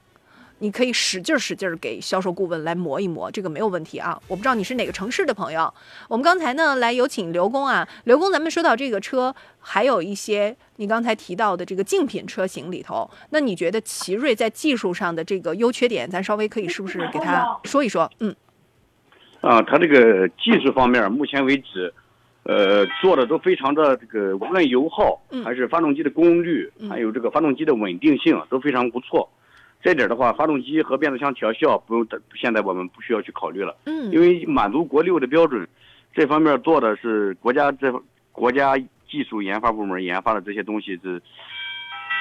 [0.59, 4.19] 你可以使劲使劲给销售顾问来磨一磨，这个没有问题啊。
[4.27, 5.71] 我不知道你是哪个城市的朋友。
[6.07, 18.09] 我们刚才呢，来有请刘工啊，刘工，咱们说到这个车，还有一些你刚才提到的这个竞品车型里头，那你觉得奇瑞在技术上的这个优缺点，咱稍微可以是不是给他说一说？
[18.19, 18.33] 嗯，
[19.41, 21.93] 啊，它这个技术方面，目前为止，
[22.43, 29.29] 呃，做的都非常的这个，无论油耗还是发动机的功率，还有这个发动机的稳定性都非常不错。
[29.85, 33.77] 这点的话，发动机和变速箱调校不用，现在我们不需要去考虑了。
[33.85, 35.67] 嗯，因为满足国六的标准，
[36.11, 37.93] 这方面做的是国家这
[38.31, 38.75] 国家
[39.07, 41.21] 技术研发部门研发的这些东西是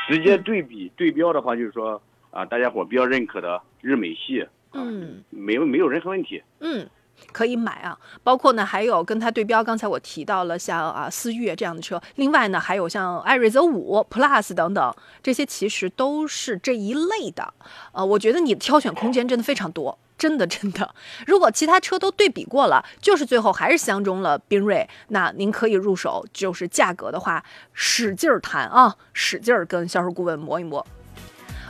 [0.07, 6.43] 直接对比对标的话，就是说啊，大家伙比较认可的日美系，嗯，没有没有任何问题。
[6.61, 6.87] 嗯。
[7.33, 17.53] 可以买啊，包括呢，还有跟它对标，刚才我提到了像啊思域这样的车，另外呢，还有像艾瑞泽五 Plus 等等，这些其实都是这一类的。
[17.93, 20.95] 呃，我觉得你挑选空间真的非常多，真的真的。
[21.27, 30.87] 如果其他车都对比过了，就是最后还是相中了缤瑞，那您可以入手，就是价格的话，使劲儿谈啊，使劲儿跟销售顾问磨一磨。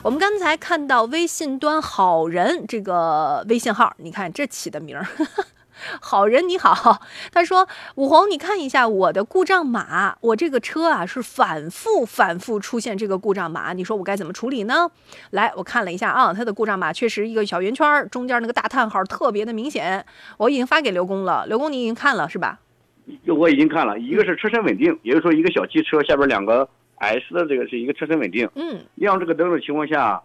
[0.04, 5.06] 我们刚才看到微信端好人这个微信号，你看这起的名儿，
[5.98, 7.00] 好人你好，
[7.32, 14.90] 他说武红，你看一下我的故障码，我这个车啊是反复反复出现这个故障码，你说我该怎么处理呢？
[15.30, 20.04] 来，我看了一下啊，它的故障码确实一个小圆圈，中间那个大叹号特别的明显，
[20.36, 22.58] 我已经发给刘工了，刘工你已经看了是吧？
[23.26, 26.68] 我已经看了，一个是车身稳定，也就是说一个小汽车下边两个。
[27.04, 30.22] S 的这个是一个车身稳定，嗯，亮这个灯的情况下，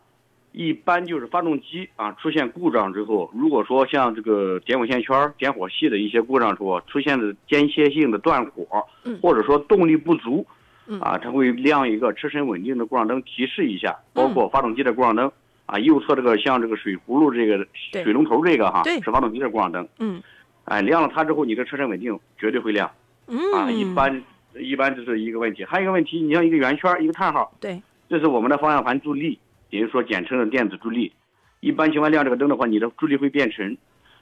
[0.51, 8.65] 一般就是发动机啊出现故障之后，如果说像这个点火线圈、点火系的一些故障之后出现的间歇性的断火，
[9.03, 10.45] 嗯，或者说动力不足，
[10.87, 15.31] 嗯啊，它会亮一个车身稳定的故障灯提示一下，包括发动机的故障灯
[15.67, 20.21] 啊，右侧这个像这个水葫芦这个水龙头这个哈，是发动机的故障灯，嗯，
[20.65, 22.89] 哎，亮了它之后，你的车身稳定绝对会亮，
[23.27, 24.23] 嗯，啊，一般。
[24.55, 29.39] 一般这是一个问题，还有一个问题，你像一个圆圈，一个叹号，对，这是我们的方向盘助力，
[29.69, 31.11] 也就是说简称的电子助力。
[31.59, 33.77] 一般情况亮这个灯的话，你的助力会变沉。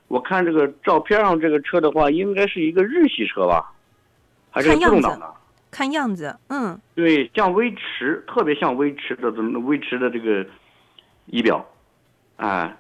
[0.07, 3.71] 我看这个照片上这个车的话，应该是一个日系车吧，
[4.49, 5.33] 还是自动挡的？
[5.69, 10.45] 看样子，嗯，对，像威驰，特别像威驰的威驰的这个
[11.25, 11.63] 仪表，
[12.37, 12.75] 啊，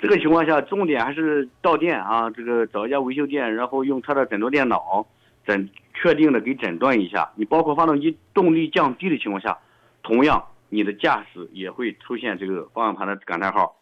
[0.00, 5.06] 这个情况下，重点还是到店啊，这个找一家维修店，然后用它的诊断电脑
[5.46, 5.70] 诊。
[5.98, 9.58] 确定的给诊断一下，你包括发动机动力降低的情况下，
[10.02, 13.78] 同样你的驾驶也会出现这个方向盘的感叹号，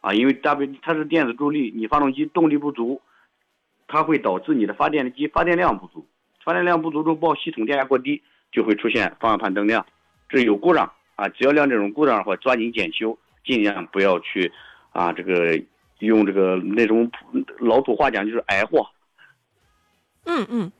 [0.00, 3.02] 啊，因为 W 它是电子助力，你发动机动力不足，
[3.86, 6.08] 它会导致你的发电机发电量不足，
[6.42, 9.84] 发电量不足之后报系统电压过低，就会出现方向盘灯亮，
[10.30, 14.50] 这有故障啊，只要亮这种故障的话，抓紧检修，尽量不要去
[14.92, 15.62] 啊这个
[15.98, 17.12] 用这个那种
[17.58, 18.88] 老土话讲就是挨货。
[20.24, 20.72] 嗯嗯。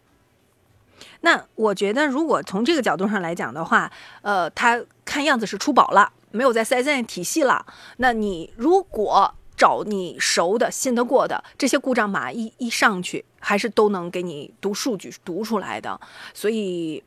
[1.22, 3.90] 那我觉得，如果从这个角度上来讲的话，
[4.22, 7.64] 呃，它看样子是出保了，没有在四 S 店体系了。
[7.98, 16.00] 那你如果找你熟的、信得过的这些故障码一一上去，还是都能给你读数据读出来的。
[16.32, 17.02] 所以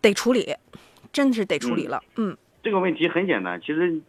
[0.00, 0.54] 得处理，
[1.12, 2.02] 真的是得处理了。
[2.16, 4.00] 嗯，这个问题很简单，其实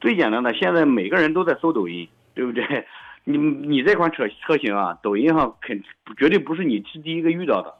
[0.00, 2.86] 最简单的，现在每个人都在搜抖音，对不对？
[3.24, 5.82] 你你这款车车型啊，抖音上肯
[6.16, 7.74] 绝对不是你是第一个遇到的。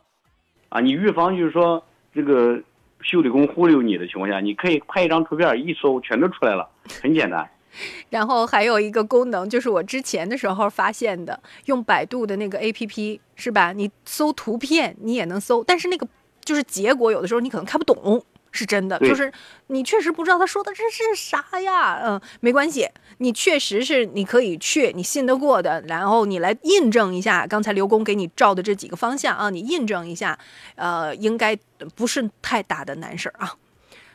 [0.77, 1.83] 啊，你预防就是说
[2.15, 2.61] 这个
[3.01, 6.69] 修理工忽悠你的情况下，你可以拍一张图片，一搜全都出来了，
[7.01, 7.49] 很简单。
[8.11, 13.73] 然后还有一个功能，就是我之前的时候发现的，用百度的那个 APP 是吧？
[13.73, 16.07] 你搜图片你也能搜，但是那个
[16.45, 18.23] 就是结果有的时候你可能看不懂。
[18.57, 19.33] 是真的，就是
[19.69, 22.01] 你确实不知道他说的这是啥呀？
[22.03, 22.89] 嗯，没关系，
[23.19, 30.39] 你确实是你可以去你信得过的，然后你来印证一下刚才刘工给你照的这几个方向啊，你印证一下，
[30.75, 31.57] 呃，应该
[31.95, 33.55] 不是太大的难事儿啊。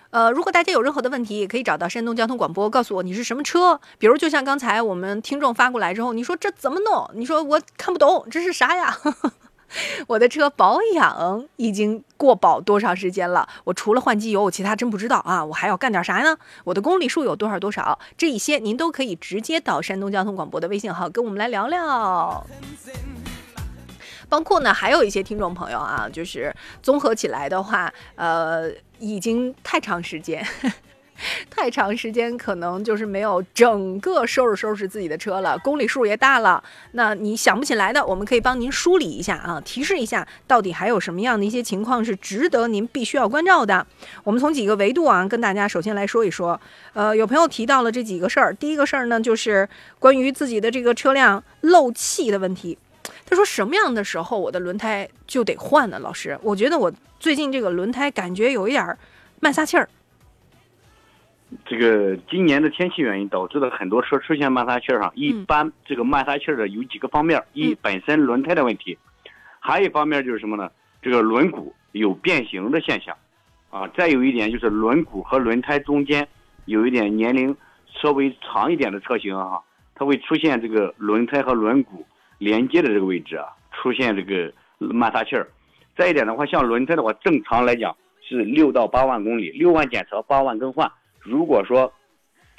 [0.09, 3.79] 呃，如果大家有任何的问题，也可以找到山东交通广播，告诉我你是什么车。
[3.97, 7.09] 比如就像刚才我们听众发过来之后，你说这怎么弄？
[7.13, 8.97] 你说我看不懂，这是啥呀？
[10.07, 13.47] 我的车保养已经过保多长时间了？
[13.63, 15.43] 我除了换机油，我其他真不知道啊！
[15.43, 16.37] 我还要干点啥呢？
[16.63, 17.97] 我的公里数有多少多少？
[18.17, 22.45] 这一些您都可以直接到山东交通广播的微信号跟我们来聊聊。
[24.29, 30.45] 包括呢，还有一些听众朋友啊，就是综合起来的话，呃，已经太长时间。
[31.49, 36.63] 太长时间，可能就是没有整个收拾收拾自己的车了，公里数也大了。
[36.93, 43.85] 那你想不起来的，我们可以帮您梳理一下啊，提示一下，到底还有什么样的一些情况是值得您必须要关照的。
[44.23, 46.59] 我们从几个维度啊，跟大家首先来说一说。
[46.93, 49.67] 呃，有朋友提到了这几个事儿，第一个事儿呢，就是
[49.99, 52.77] 关于自己的这个车辆漏气的问题。
[53.25, 55.97] 他说什么样的时候我的轮胎就得换呢？
[55.99, 58.97] 老师，我觉得我最近这个轮胎感觉有一点
[59.39, 59.87] 慢撒气儿。
[61.65, 68.97] 这个今年的天气原因导致的很多车出现慢刹气儿哈，一般这个慢刹气儿的有几个方面，一本身轮胎的问题，
[69.59, 70.71] 还有一方面就是什么呢？
[71.01, 73.15] 这个轮毂有变形的现象，
[73.69, 76.27] 啊，再有一点就是轮毂和轮胎中间
[76.65, 77.55] 有一点年龄
[78.01, 79.61] 稍微长一点的车型哈，
[79.95, 81.87] 它会出现这个轮胎和轮毂
[82.37, 85.49] 连接的这个位置啊，出现这个慢刹气儿。
[85.97, 90.89] 再一点的话，像轮胎的话，正常来讲是六到八万公里，六万检测，八万更换。
[91.21, 91.91] 如果说，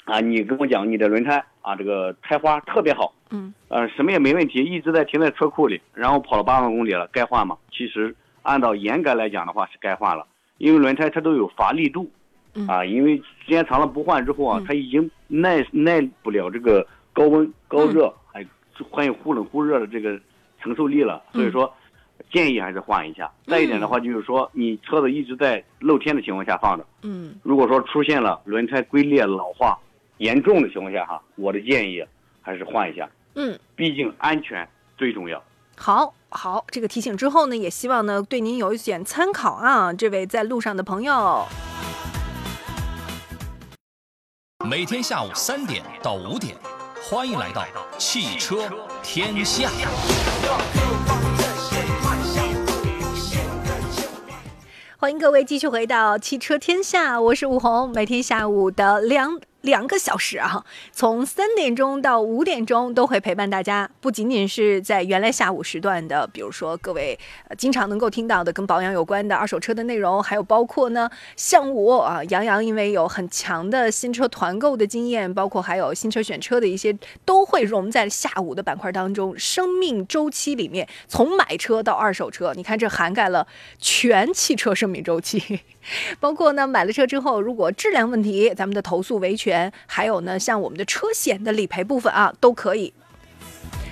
[0.05, 7.57] 啊，你跟我讲你的轮胎啊，这个胎花特别好，嗯，呃，什么也没问题，一直在停在车库里，然后跑了八万公里了，该换吗？
[7.71, 10.27] 其实按照严格来讲的话是该换了，
[10.59, 12.11] 因为轮胎它都有乏力度，
[12.67, 18.45] 啊，因为时间长了不换之后啊，它已经耐耐不了这个高温高热，还
[18.91, 20.19] 还有忽冷忽热的这个
[20.61, 21.73] 承受力了，所以说。
[22.33, 23.31] 建议还是换一下。
[23.47, 29.79] 再一点的话，就是说你车子一直在露天的情况下放着，嗯，如果说出现了轮胎龟裂老化
[30.19, 32.03] 严重的情况下，哈，我的建议
[32.41, 35.43] 还是换一下，嗯，毕竟安全最重要。
[35.77, 41.47] 好，好，这个提醒之后呢，也希望呢对您有一点参考啊，这位在路上的朋友。
[44.69, 46.57] 每天下午三点到五点，
[47.03, 47.67] 欢迎来到
[47.99, 48.71] 汽车
[49.03, 49.69] 天下。
[55.03, 59.37] 欢迎各位继续回到汽车天下，我是武红，每天下午的两。
[59.63, 67.19] 两个小时啊，从三点钟到五点钟都会陪伴大家，不仅仅是在原来下午时段的，比如说各位
[67.57, 79.39] 经常能够听到的跟保养有关的二手车的内容，还有包括呢，像我啊，杨洋因为有很强的新车团购的经验，包括还有新车选车的一些，都会融在下午的板块当中。
[79.39, 83.47] 生命周期里面，从买车到二手车，你看这涵盖了
[83.79, 85.61] 全汽车生命周期。
[86.21, 92.93] 包括呢，买了车之后，如果质量问题，咱们的投诉维权，还有呢，像我们的车险的理赔部分啊，都可以。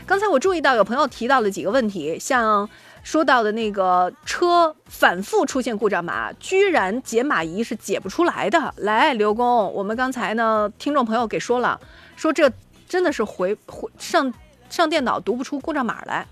[0.07, 2.69] 刚才我注意到有朋友提到了几个问题，像
[3.03, 8.75] 说到的那个车反复出现故障码，居然解码仪是解不出来的。
[8.77, 11.81] 来，刘工，我们刚才呢，听众朋友给说了，
[12.17, 12.51] 说这
[12.89, 14.33] 真的是回回上
[14.69, 16.27] 上电脑读不出故障码来，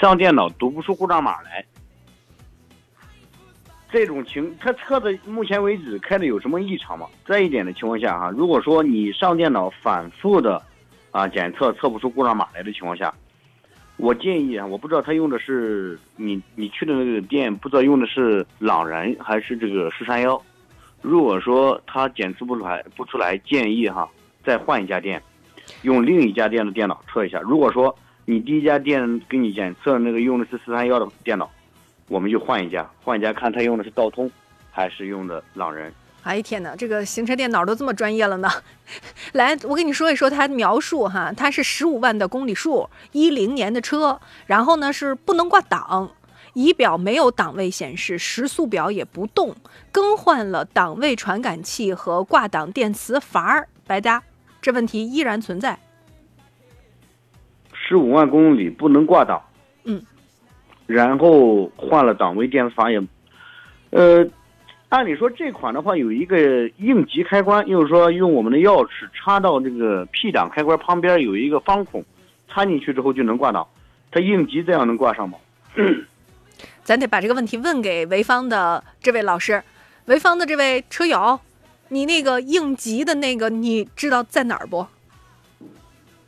[0.00, 1.64] 上电脑读不出故障码来。
[3.94, 7.06] 这种情，他车子目前为止开的有什么异常吗？
[7.24, 10.60] 这一点的情况下哈，如果说你上电脑反复的，
[11.12, 13.14] 啊检测测不出故障码来的情况下，
[13.96, 20.42] 我建议啊，我不知道他用的是你你去的那个店，不知道用的是朗然还是这个四三幺。
[21.00, 24.10] 如果说他检测不出来不出来，建议哈
[24.44, 25.22] 再换一家店，
[25.82, 27.38] 用另一家店的电脑测一下。
[27.38, 31.48] 如果说你第一家店给你检测那个用的是四三幺的电脑。
[32.08, 34.30] 我们就换一家，换一家看他用的是道通，
[34.70, 35.92] 还是用的朗人。
[36.22, 38.48] 哎天哪，这个行车电脑都这么专业了呢！
[39.32, 46.10] 来，我跟你说一说它描述哈，它是十五万的公里数，一零年的车，然后呢是不能挂档，
[46.54, 49.54] 仪表没有档位显示，时速表也不动，
[49.92, 54.22] 更换了档位传感器和挂档电磁阀，白搭，
[54.62, 55.78] 这问题依然存在。
[57.74, 59.42] 十五万公里不能挂档。
[60.86, 60.94] 嗯。
[60.96, 63.02] 然后换了档位电磁阀也，
[63.90, 64.26] 呃，
[64.88, 72.04] 按理说这款的话有一个应急开关，就是说用我们的钥匙插到这个 P 档开关旁边有一个方孔，
[72.48, 73.66] 插进去之后就能挂档。
[74.10, 75.38] 它应急这样能挂上吗？
[76.84, 79.62] 咱得把这个问题问给潍坊的这位老师，
[80.06, 81.40] 潍坊的这位车友，
[81.88, 84.86] 你那个应急的那个你知道在哪儿不？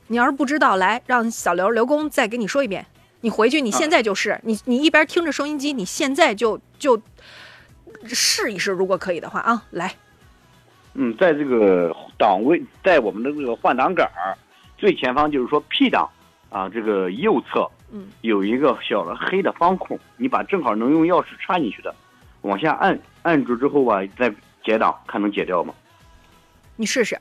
[0.08, 2.86] 你要是不知道，来让小刘刘工再给你说一遍。
[3.26, 7.02] 你回去，你现在就是你，你一边听着收音机，你现在就就
[8.04, 9.92] 试一试，如果可以的话啊，来。
[10.94, 14.38] 嗯，在这个档位，在我们的这个换挡杆儿
[14.78, 16.08] 最前方，就是说 P 档
[16.50, 21.92] 啊，这个右侧，嗯，有一个小的黑的方孔，你把正好能用钥匙插进去的，
[22.42, 24.32] 往下按，按住之后吧，再
[24.64, 25.74] 解档，看能解掉吗？
[26.76, 27.20] 你试试，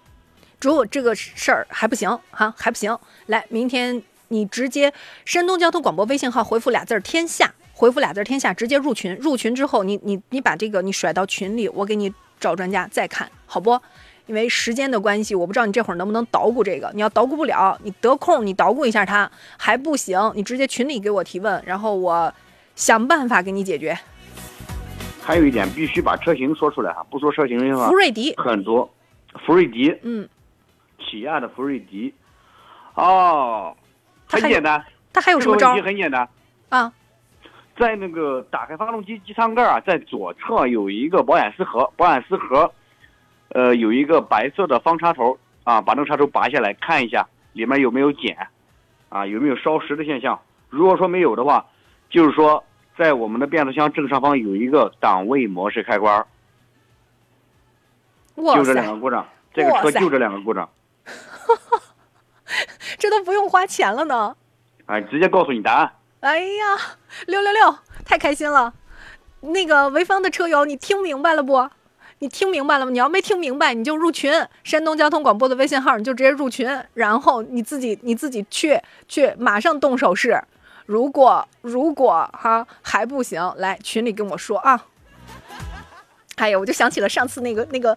[0.61, 2.95] 如果这个事儿还不行哈，还不行，
[3.25, 4.03] 来，明天。
[4.29, 4.93] 你直接
[5.25, 9.15] 山东交通广播微信号回复俩字儿“天下”，回复俩字儿“天下”，直接入群。
[9.15, 13.79] 入群之后，你你你把这个你甩到群里，我给你找专家再看好不？
[14.27, 16.89] 因为时间的关系，我不知道你这会儿能不能捣鼓这个。
[16.95, 22.33] 你要捣鼓不了，你得空你捣鼓一下它还不行，你直接群里给我提问，然后我
[22.75, 23.95] 想办法给你解决。
[25.21, 28.91] 还有一点，必须把车型说出来哈，不说车型的话，福瑞迪，很多，
[29.45, 30.27] 福瑞迪，嗯，
[30.99, 32.11] 起亚的福瑞迪，
[32.95, 33.77] 哦，
[34.27, 34.83] 很简单，
[35.13, 36.27] 它还有什么招这个问题很简单，
[36.69, 36.91] 啊？
[37.77, 42.71] 在那个打开发动机机舱盖啊，在左侧有一个保险丝盒，保险丝盒，
[43.49, 48.47] 呃，有一个白色的方插头啊，把那个插头拔下来看一下里面有没有碱，
[49.09, 50.39] 啊，有没有烧蚀的现象。
[50.69, 51.65] 如果说没有的话，
[52.09, 52.63] 就是说
[52.97, 56.25] 在我们的变速箱正上方有一个档位模式开关，
[58.35, 60.69] 哇就这两，个故障，这个车就这两个故障，
[62.97, 64.35] 这都不用花钱了呢。
[64.85, 65.91] 哎，直接告诉你答案。
[66.21, 66.77] 哎呀，
[67.27, 68.73] 六六六，太开心了！
[69.41, 71.69] 那个潍坊的车友，你听明白了不？
[72.19, 72.91] 你听明白了吗？
[72.91, 80.41] 你要没听明白，你就入群，山东交通广播的微信号，你就直接入群，然后你自己你自己去去马上动手试。
[80.85, 84.85] 如果如果哈还不行，来群里跟我说啊。
[86.37, 87.95] 哎呀，我就想起了上次那个那个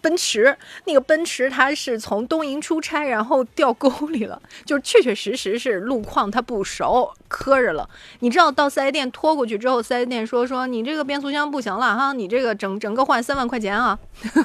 [0.00, 7.88] 奔驰，那个奔驰它是从东营出差，然后掉沟里了，就是确确实实是路况它不熟，磕着了。
[8.20, 13.98] 你知道到四 S 店拖过去之后，四 S 店说说你这个变速箱不行了哈，你这个整整个换三万块钱啊，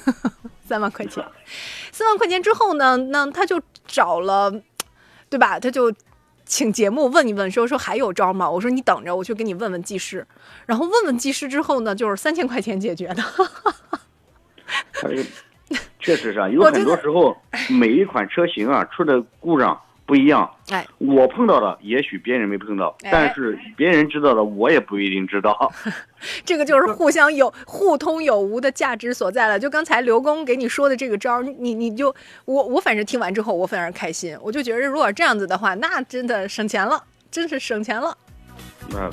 [0.68, 1.24] 三万块钱，
[1.92, 4.52] 三万块钱之后呢，那他就找了，
[5.30, 5.60] 对吧？
[5.60, 5.94] 他就。
[6.48, 8.48] 请节目问一问，说说还有招吗？
[8.48, 10.28] 我说你等着，我去给你问问技师。
[10.68, 13.24] 然后问问技师之后呢，就是三千块钱解决的。
[14.94, 15.24] 它这个
[16.00, 17.36] 确实是啊，有很多时候
[17.70, 20.50] 每一款车型啊出的故障不一样。
[20.70, 25.72] 哎，我碰到的，也许别人没碰到，哎但是别人知道的，我也不一定知道。
[26.46, 29.60] 这个就是互相有互通有无的价值所在了。
[29.60, 32.14] 就刚才刘工给你说的这个招儿，你你就
[32.46, 38.16] 我我反正听完之后我非常开心，我就觉得如果这样子的话，那真的省钱了，真是省钱了。
[38.92, 39.10] 那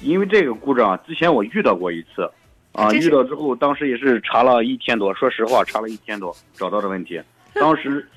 [0.00, 2.28] 因为这个故障，之前我遇到过一次，
[2.72, 7.20] 啊，遇到之后，当时也是查了一天多，说实话，查了一天多找到的问题。
[7.54, 8.08] 当时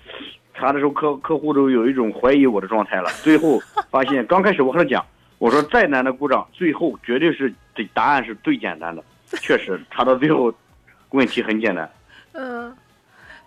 [0.53, 3.09] 查的时候，客客户都有一种怀疑我的状态了。
[3.21, 3.59] 最后
[3.89, 5.05] 发现，刚开始我和他讲，
[5.39, 9.03] 我说再难的故障，最后绝对是这答案是最简单的。
[9.41, 10.53] 确实查到最后，
[11.09, 11.89] 问题很简单。
[12.31, 12.73] 嗯，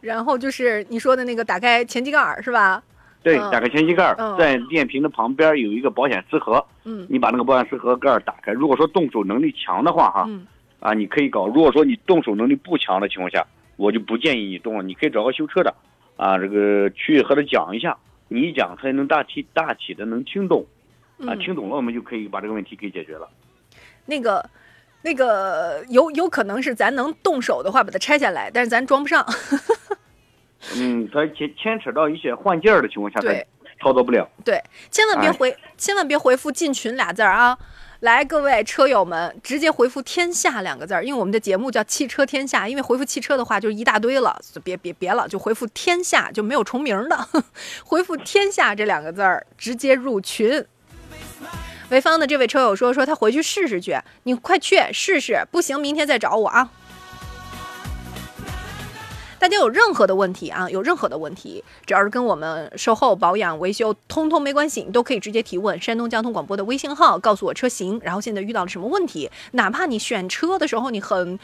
[0.00, 2.82] 然后就是你说的那个打开前机盖儿是吧？
[3.22, 8.52] 对，嗯打开前机盖儿嗯，在电瓶的旁边有一个保险丝盒，嗯你把那个保险丝盒盖儿打开。
[8.52, 10.46] 如果说动手能力强的话，哈，嗯
[10.80, 11.46] 啊，你可以搞。
[11.46, 13.46] 如果说你动手能力不强的情况下，
[13.76, 14.82] 我就不建议你动了。
[14.82, 15.74] 你可以找个修车的，
[16.16, 17.96] 啊，这个去和他讲一下，
[18.28, 20.66] 你一讲他也能大体大体的能听懂，
[21.20, 23.28] 啊，嗯，听懂了我们就可以把这个问题给解决了。
[24.06, 24.44] 那个。
[25.00, 29.24] 那个有有可能是咱能动手的话把它拆下来，但是咱装不上。
[30.76, 33.46] 嗯，它牵牵扯到一些换件儿的情况下，它对
[33.80, 34.28] 操作不了。
[34.44, 34.60] 对，
[34.90, 37.56] 千万别哎回，千万别回复“进群”俩字儿啊！
[38.00, 47.28] 来，各位车友们，直接回复“天下”两个字儿，因为我们的节目叫“汽车天下”，因为回复汽车的话就一大堆了，别别别了，就回复“天下”，就没有重名的，
[47.84, 50.64] 回复“天下”这两个字儿，直接入群。
[51.90, 56.70] 潍坊的这位车友说说他回去试试去，你快去试试，不行明天再找我啊。
[59.38, 65.80] 大家有任何的问题啊，有任何的问题，只要是跟我们售后、保养、维修，通通没关系，你都可以直接提问。
[65.80, 71.38] 山东交通广播的微信号，告诉我车型，然后现在遇到了什么问题，哪怕你选车的时候你很。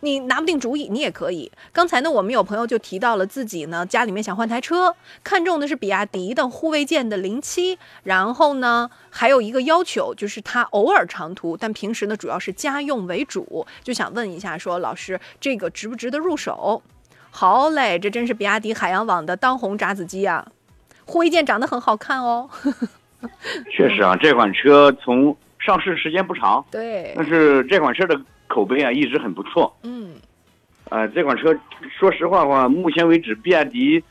[0.00, 1.50] 你拿不定主意，你也可以。
[1.72, 4.94] 刚才呢，我们有朋友就提到了自己呢，家里面想换台车，
[5.24, 16.80] 看中的是比亚迪的护卫舰的零七，然后呢，还有一个要求就是他偶尔长途，但平时呢主要是家用为主，就想问一下说，老师这个值不值得入手？
[17.30, 20.46] 好嘞，这真是比亚迪海洋网的当红炸子鸡啊！
[21.04, 22.48] 护卫舰长得很好看哦。
[23.70, 29.76] 确实啊，这款车从上市时间不长，对，但是这款车的口碑啊一直很不错。
[29.82, 30.14] 嗯，
[30.88, 31.56] 呃，这款车
[31.98, 34.02] 说实话的话，目前为止，比亚迪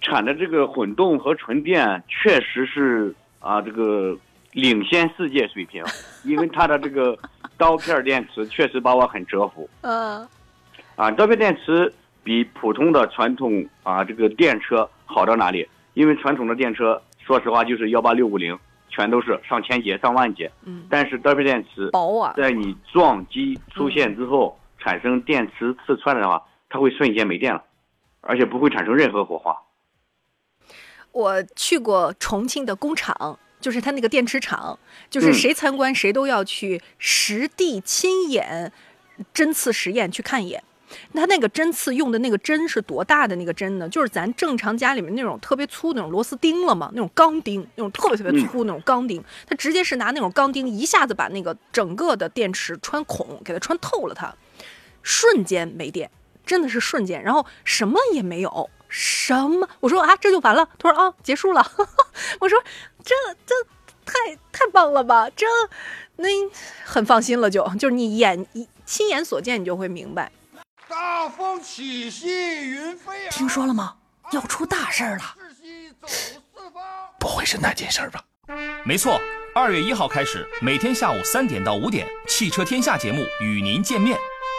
[0.00, 4.16] 产的这个混动和纯电确实是啊这个
[4.52, 5.84] 领先世界水平，
[6.24, 7.18] 因为它的这个
[7.56, 10.26] 刀片电池确实把我很折服 嗯，
[10.96, 11.10] 啊。
[11.10, 11.92] 刀片电池
[12.24, 15.68] 比普通的传统啊这个电车好到哪里？
[15.94, 18.58] 因为传统的电车说实话就是幺八六五零，
[18.88, 27.62] 全都是上千节、上万节，嗯，但是刀片电池薄啊，在你撞击出现之后，产生电池刺穿的话，它会瞬间没电了，
[28.20, 29.56] 而且不会产生任何火花。
[31.12, 34.78] 我去过重庆的工厂，就是它那个电池厂，
[35.10, 38.72] 就是谁参观谁都要去实地亲眼
[39.34, 40.64] 针刺实验去看一眼。
[41.14, 43.88] 它那个针刺用的那个针是多大的那个针呢？
[43.88, 49.22] 就是咱正常家里面那种特别粗那种螺丝钉了嘛，那种钢钉，那种特别特别粗那种钢钉。
[49.46, 54.34] 它直接是拿那种钢钉一下子把那个整个的电池穿孔，给它穿透了，它
[55.02, 56.10] 瞬间没电，
[56.44, 58.70] 真的是瞬间，然后什么也没有。
[58.94, 59.66] 什么？
[59.80, 60.68] 我说啊，这就完了。
[60.78, 61.66] 他说啊，结束了。
[62.40, 62.62] 我说
[63.02, 63.14] 这
[63.46, 63.54] 这
[64.04, 65.30] 太太棒了吧？
[65.30, 65.46] 这
[66.16, 66.28] 那
[66.84, 70.30] 很放心了，就就是你眼一亲眼所见，你就会明白。
[70.92, 72.28] 大风起兮
[72.68, 73.94] 云飞，听说了吗？
[74.30, 75.22] 要出大事了。
[77.18, 78.22] 不会是那件事吧？
[78.84, 79.18] 没错，
[79.54, 84.18] 二月一号开始，每天下午三点到五点，汽车天下节目与您见面。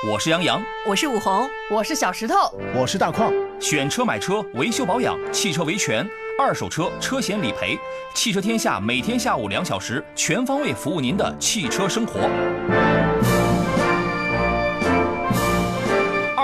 [0.09, 2.35] 我是杨洋，我是武红，我是小石头，
[2.73, 3.31] 我是大矿。
[3.59, 6.03] 选车买车，维修保养，汽车维权，
[6.39, 7.77] 二手车车险理赔，
[8.15, 12.27] 汽车天下每天下午两小时，全方位服务您的汽车生活。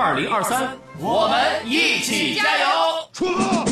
[0.09, 2.67] 二零二三，我们一起加油！
[3.13, 3.63] 出发！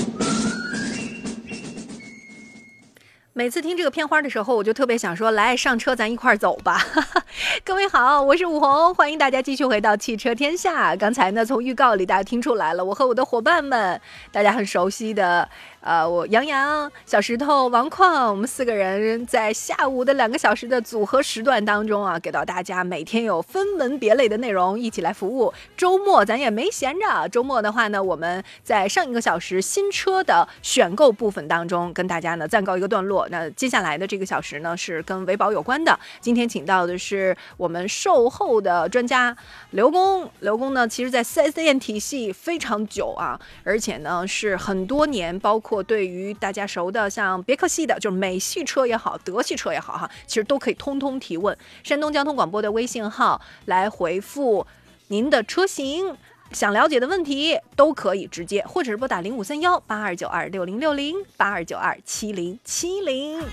[3.33, 6.79] 每次听这个片花的时候，我就特别想说，来上车，咱一块儿走吧。
[7.65, 10.95] 各位好，我是武红，欢迎大家继续回到汽车天下。
[10.95, 13.99] 刚才呢，从预告里大家听出来了，我和我的伙伴们，
[14.31, 15.49] 大家很熟悉的。
[15.79, 25.53] 呃，我杨洋、小石头、王矿，我们四个人在下午的两个小时的组合时段当中啊，给到大家每天有分门别类的内容一起来服务。
[25.77, 33.27] 周末咱也没闲着，周末的话呢，我们在上一个小时新车的选购部分当中跟大家呢暂告一个段落。
[33.29, 35.97] 那接下来的这个小时呢是跟维保有关的。
[36.19, 39.33] 今天请到的是我们售后的专家
[39.69, 40.29] 刘工。
[40.39, 45.66] 刘工呢，其实在 4S 店体系非常久啊，而且呢是很多年，包括。
[45.67, 51.55] 或对于大家熟的，像别克系的，就是美系车也好，德系车也好，哈，其实都可以通通提问。
[51.83, 54.65] 山东交通广播的微信号来回复
[55.09, 56.15] 您的车型，
[56.53, 63.43] 想了解的问题都可以直接，或者是拨打零五三幺八二九二六零六零八二九二七零七零。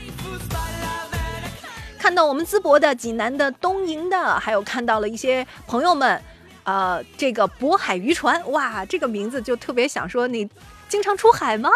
[1.98, 6.22] 看到我们淄博的、济南的、东营的，还有看到了一些朋友们，
[6.62, 10.48] 呃，这个渤海渔船，哇，这个名字就特别想说你。
[10.86, 11.70] 经常出海吗？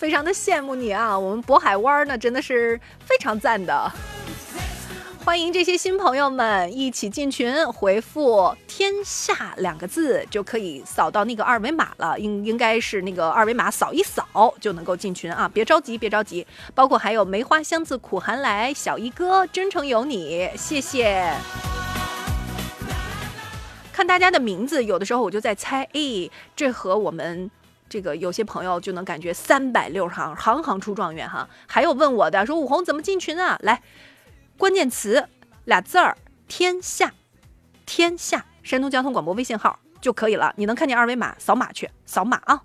[0.00, 1.16] 非常的羡慕你啊！
[1.18, 3.92] 我们渤海湾呢，真的是非常赞的。
[5.22, 12.18] 欢迎这些新朋友们一起进群，回复“天下”两个字就可以扫到那个二维码了。
[12.18, 14.24] 应应该是那个二维码扫一扫
[14.58, 15.46] 就能够进群啊！
[15.52, 16.46] 别着急，别着急。
[16.74, 21.30] 包括还有梅花香自苦寒来，小一哥真诚有你，谢谢。
[23.92, 27.50] 看大家的名字，有的时候我就在猜，哎，这和我们。
[27.90, 31.48] 这个有些朋友就能感觉三百六十行，行行出状元哈。
[31.66, 33.58] 还有问我的说，武红怎么进群啊？
[33.62, 33.82] 来，
[34.56, 35.28] 关键词
[35.64, 37.12] 俩字儿，天下，
[37.84, 40.54] 天下，山东交通广播微信号就可以了。
[40.56, 42.62] 你能看见二维码，扫码去，扫码啊。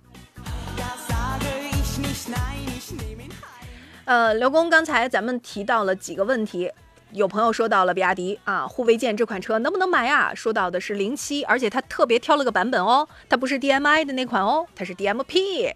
[4.06, 6.72] 呃，刘工，刚才咱们提到了几个问题。
[7.16, 10.36] 有朋友说到了比亚迪啊，护卫舰这款车能不能买啊？
[10.36, 15.74] 说到的是零七，而且他特别挑了个版本哦，它不是 DMI 的那款哦，它是 DMP，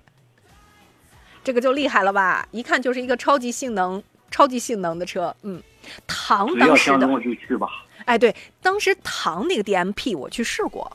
[1.41, 2.45] 这个就厉害了吧？
[2.51, 5.33] 一看就是一个超级性能、超级性能的车。
[5.43, 5.63] 嗯，
[6.05, 7.69] 唐当时的，我就去吧。
[8.03, 10.91] 哎，对，当时唐那个 DMP 我去试过，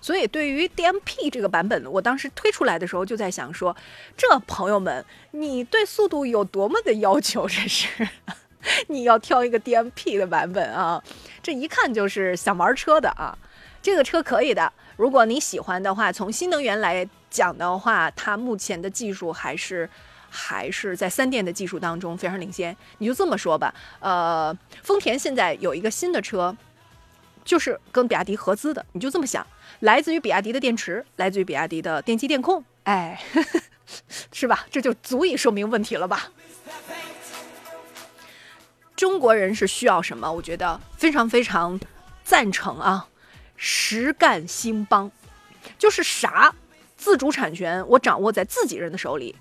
[0.00, 3.76] 所以对于 DMP 这个版本，我当时推出来的时候就在想说，
[4.16, 7.46] 这朋友们，你对速度有多么的要求？
[7.46, 8.08] 这是。
[8.88, 11.02] 你要挑一个 DMP 的版本啊，
[11.42, 13.36] 这一看就是想玩车的啊。
[13.80, 19.90] 这个车可以的，如果你喜欢的话，从新能源来讲的话，它目前的技术还是
[20.30, 22.76] 还是在三电的技术当中非常领先。
[22.98, 26.56] 你就这么说吧，呃，丰田现在有一个新的车，
[27.44, 29.44] 就是跟比亚迪合资的，你就这么想，
[29.80, 33.20] 来自于比亚迪的电池，来自于比亚迪的电机电控，哎，
[34.32, 34.64] 是吧？
[34.70, 36.28] 这就足以说明问题了吧？
[38.96, 40.30] 中国人是需要什么？
[40.30, 41.78] 我觉得非常非常
[42.22, 43.08] 赞成啊！
[43.56, 45.10] 实干兴邦，
[45.78, 46.54] 就是啥
[46.96, 49.34] 自主产权我掌握在自己人的手里。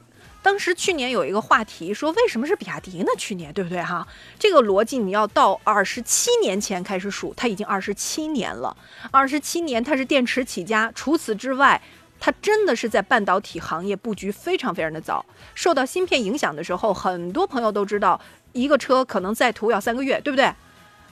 [0.44, 3.08] 当时去年有一个话题说，为什么是比亚迪呢？
[3.18, 4.08] 去年对不对哈？
[4.40, 8.76] 这个逻辑你要到二十七年前开始数，它已经二十七年了。
[9.12, 11.80] 二十七年它是电池起家，除此之外，
[12.22, 15.26] 它真的是在半导体行业布局非常非常的早。
[15.54, 18.22] 受到芯片影响的时候，很多朋友都知道。
[18.54, 20.54] 一个车可能在途要三个月，对不对？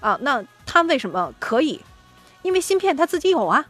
[0.01, 1.79] 啊，那它为什么可以？
[2.41, 3.65] 因为芯片它自己有啊，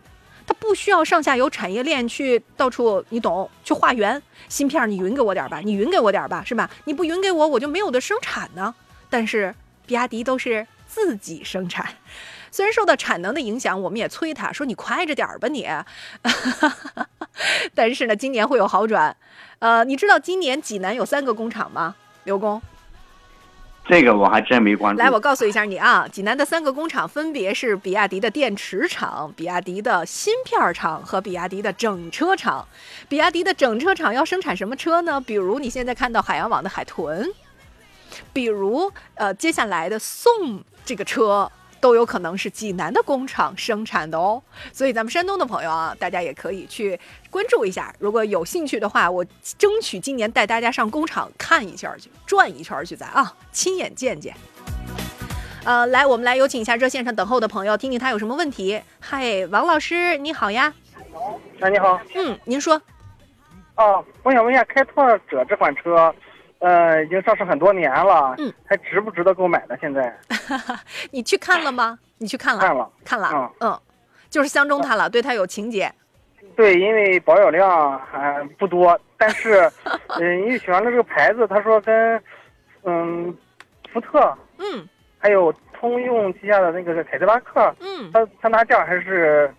[0.48, 4.22] 它不需要上下游产业链去到处，你懂，去化缘。
[4.48, 6.68] 芯片你匀给我点吧，你匀给我点吧，是吧？
[6.86, 8.74] 你不匀给我，我就没有的生产呢。
[9.08, 9.54] 但是
[9.86, 11.88] 比亚迪都是自己生产，
[12.52, 15.68] 虽然受到产能的影响，我们也催他说你快着点儿吧你。
[17.74, 19.16] 但是呢，今年会有好转。
[19.60, 21.96] 呃，你知道今年济南有三个工厂吗？
[22.24, 22.62] 刘工。
[23.88, 25.02] 这个我还真没关注。
[25.02, 32.68] 来，我告诉一下你啊，济南的三个工厂分别是比亚迪的电池厂、比亚迪的芯片厂和比亚迪的整车厂。
[33.08, 35.20] 比亚迪的整车厂要生产什么车呢？
[35.20, 37.28] 比如你现在看到海洋网的海豚，
[38.32, 41.52] 比如呃接下来的宋这个车。
[41.82, 44.42] 都有可能是济南的工厂生产的哦，
[44.72, 47.00] 所以咱们山东的朋友啊，大家也可以去
[47.30, 47.94] 关注一下。
[48.00, 49.26] 如果有兴趣的话，我
[49.58, 54.36] 争取今年带大家上工厂看一下去，转一圈去，咱啊亲眼见见。
[55.66, 58.82] 呃，来，我们来有请一下热线上等候的朋友，听听他有什么问题。
[59.00, 60.74] 嗨，王老师，你好呀。
[61.60, 62.00] 哎，你好。
[62.16, 62.82] 嗯，您说。
[63.76, 66.14] 哦，我想问一下，开拓者这款车。
[66.60, 69.76] 呃，已经上市很多年了，嗯，还值不值得购买呢？
[69.80, 70.14] 现在，
[71.12, 71.98] 你去看了吗？
[72.20, 72.60] 你去看了？
[72.62, 73.80] 看了，看了，嗯嗯，
[74.30, 75.92] 就是相中它了，对它有情节。
[76.56, 79.72] 对，因为保有量还不多，但是，
[80.20, 82.22] 嗯， 因为喜欢的这个牌子，他说跟，
[82.84, 83.34] 嗯，
[83.94, 84.20] 福特，
[84.58, 84.86] 嗯，
[85.18, 89.50] 还有通用旗下的那个凯迪拉克，嗯，它它拿价还是，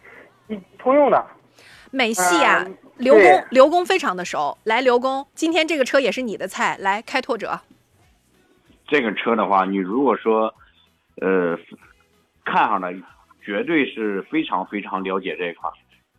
[0.48, 1.24] 一通用的。
[1.90, 2.62] 美系啊。
[3.00, 4.56] 刘工，刘工非常的熟。
[4.64, 6.76] 来，刘工，今天这个车也是你的菜。
[6.78, 7.58] 来，开拓者。
[8.86, 10.52] 这个车的话，你如果说，
[11.20, 11.58] 呃，
[12.44, 12.92] 看上了，
[13.42, 15.72] 绝对是非常非常了解这一款，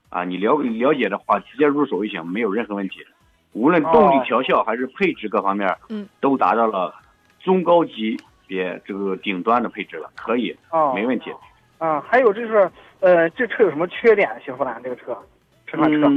[0.09, 3.05] 啊，你了了解的话，直接入手就行，没有任何问题。
[3.53, 6.95] 无论动力调校还是配置各方面，嗯，都达到了
[7.43, 8.17] 中高级
[8.47, 11.31] 别这个顶端的配置了，可以，哦，没问题。
[11.77, 12.71] 啊，还有就是，
[13.01, 14.29] 呃，这车有什么缺点？
[14.43, 15.15] 雪佛兰这个车，
[15.67, 16.09] 这款车。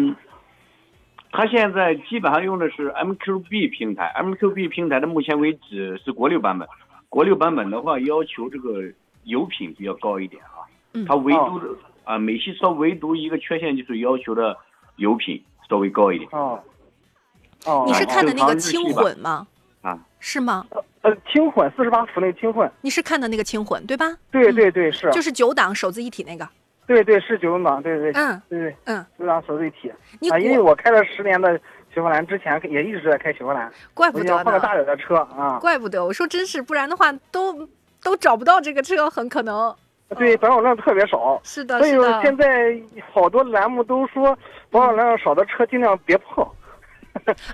[1.36, 6.68] 它现在基本上用的是 MQB 平台，MQB 平台的目前为止是国六版本，
[7.08, 8.84] 国六版本的话要求这个
[9.24, 10.62] 油品比较高一点啊。
[10.92, 11.04] 嗯。
[11.06, 11.66] 它唯独的
[12.04, 14.56] 啊，美系车唯独一个缺陷就是要求的
[14.94, 16.30] 油品稍微高一点。
[16.30, 16.62] 哦。
[17.66, 17.84] 哦。
[17.88, 19.48] 你是看的那个轻混吗？
[19.82, 19.98] 啊。
[20.20, 20.64] 是吗？
[21.02, 22.70] 呃，轻混四十八伏那个轻混。
[22.80, 24.06] 你是看的那个轻混对吧？
[24.30, 25.10] 对对对，是。
[25.10, 26.48] 就是九档手自一体那个。
[26.86, 29.90] 对对是九档，对对嗯对对嗯，九档手自一体
[30.30, 31.58] 啊，因为我开了十年的
[31.92, 37.66] 雪佛兰，之前也一直在开雪佛兰，怪不得换个大点的车啊，怪不得我说真是，不然的话都
[38.02, 39.74] 都找不到这个车，很可能。
[40.18, 42.78] 对，保有量特别少，是的，所以说现在
[43.12, 44.38] 好多栏目都说
[44.70, 46.46] 保有量少的车尽量别碰。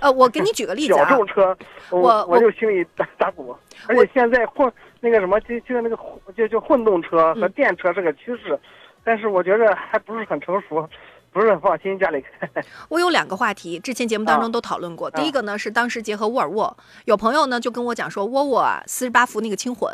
[0.01, 1.57] 呃，我给你举个例子啊， 小众车，
[1.89, 3.55] 我我就心里打打鼓，
[3.87, 5.97] 而且现在混那个什么就就那个
[6.35, 8.59] 就就混动车和电车是个趋势。
[9.03, 10.87] 但是我觉得还不是很成熟。
[11.31, 12.49] 不是很放心家里开。
[12.89, 15.09] 我有两个话题，之前节目当中都讨论过。
[15.11, 16.75] 第一个呢是当时结合沃尔沃，
[17.05, 19.89] 有朋友呢就跟我讲说，沃尔沃四十八伏那个轻混，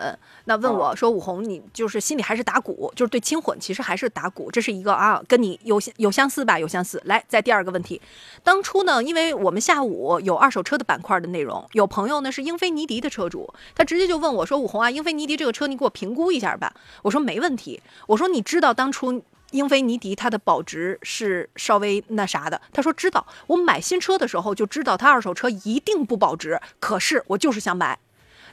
[0.46, 6.58] 那问我说，武红你就是心里还是打鼓，就是对轻混其实还是打鼓，这是一个啊，跟你有有相似吧？
[6.58, 7.00] 有相似。
[7.06, 8.02] 来，再第二个问题，
[8.44, 16.74] 当初呢，因为我们下午有二手车的板块的内容，有朋友呢是英菲尼迪的车主，他直接就问我说，武红啊，英菲尼迪这个车你给我评估一下吧。
[17.04, 17.80] 我说没问题。
[18.08, 19.22] 我说你知道当初。
[19.52, 27.98] 英菲尼迪它的保值是稍微那啥的，他说知道，我买新车的时候就知道它二手车一定不保值，可是我就是想买，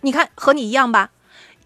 [0.03, 1.11] 你看和你一样吧，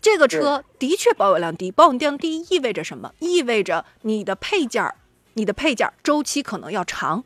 [0.01, 3.13] 这个车的确保有量低，保有量低意味着什么？
[3.19, 4.95] 意味着你的配件儿，
[5.35, 7.25] 你的配件儿周期可能要长，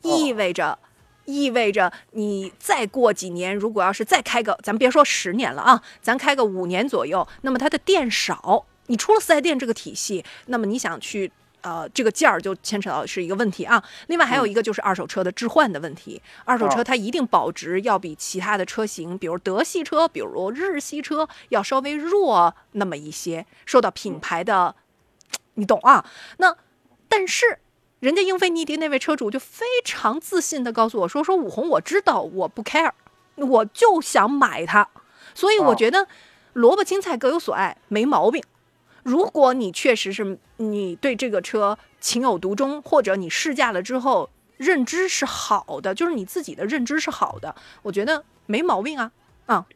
[0.00, 0.78] 意味着，
[1.26, 11.30] 意味着你再过几年，如果要是再开个，咱别说十年了啊，咱开个五年左右，那么它的店少，你出了四 S 店这个体系，那么你想去。
[11.62, 13.82] 呃，这个件儿就牵扯到是一个问题啊。
[14.08, 16.20] 另外还有一个就是二手车的置换的问题。
[16.44, 24.74] 二手车它一定保值要比其他的车型，比如德系车、比如日系车要稍微弱那么一些，受到品牌的，
[25.54, 26.04] 你懂啊？
[26.38, 26.56] 那
[27.08, 27.58] 但是
[28.00, 32.90] 人家英菲尼迪那位车主就非常自信的告诉我说：“说武红，我知道我不 care，
[33.36, 34.88] 我就想买它。
[35.34, 36.08] 所以我觉得
[36.52, 38.42] 萝卜青菜各有所爱，没毛病。”
[39.02, 49.10] 如果你确实是你对这个车情有独钟，或者你试驾了之后认知是好的，就是你自己的认知是好的，我觉得没毛病啊，
[49.46, 49.66] 啊，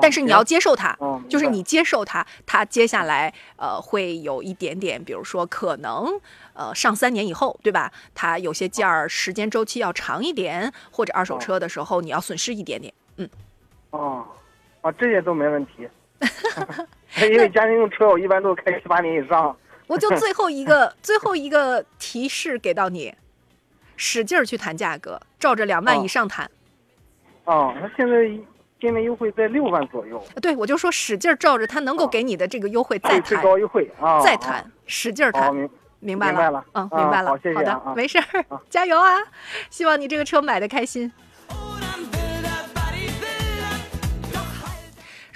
[0.00, 0.96] 但是你要接受它，
[1.28, 6.20] 就是你接受它，它接下来呃会有一点点，比如说可能
[6.54, 7.92] 呃上三年以后，对吧？
[8.14, 13.28] 它有些件儿时间周期要长一点，或者二手车的时候你要损失一点点，嗯，
[13.90, 14.24] 哦，
[14.82, 15.88] 啊，这些都没问题。
[17.30, 19.56] 因为家庭用车，我一般都开七八年以上，
[19.86, 23.14] 我就最后一个最后一个提示给到你，
[23.96, 26.50] 使劲儿去谈价格，照着两万以上谈。
[27.44, 28.28] 哦，那现在
[28.80, 30.22] 今年优惠在六万左右。
[30.42, 35.54] 对，我就说使劲儿照着他能够给你的这个优惠再谈，最高优惠啊，再谈，使劲儿谈。
[35.54, 37.30] 明明白了，明白了，嗯，明白了。
[37.30, 39.16] 好，谢谢啊，没事儿，加油啊！
[39.70, 41.10] 希望你这个车买的开心。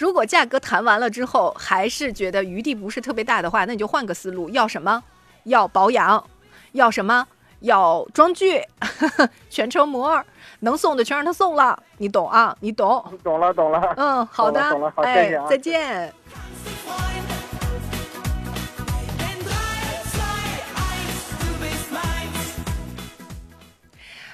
[0.01, 5.03] 如果价格谈完了之后，还是觉得余地不是特别大的话，那你就换个思路，要什么？
[5.45, 6.25] 要保养，
[6.73, 7.27] 要什么？
[7.61, 8.63] 要装具，
[9.51, 10.25] 全车膜，
[10.61, 12.57] 能送的全让他送了，你懂啊？
[12.61, 13.05] 你懂？
[13.23, 13.95] 懂了，懂了。
[13.99, 16.15] 嗯，好的，懂了，好，谢谢啊，再见。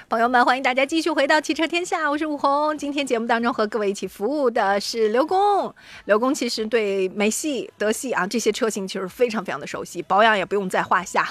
[0.09, 2.77] 朋友们，欢迎大家继续回到汽车天下，我是武红。
[2.77, 5.75] 今天节目当中和各位一起服务的是刘工。
[6.05, 11.27] 刘工其实对美系、德系啊这些车型其实非常非常的熟悉，保养也不用在话下。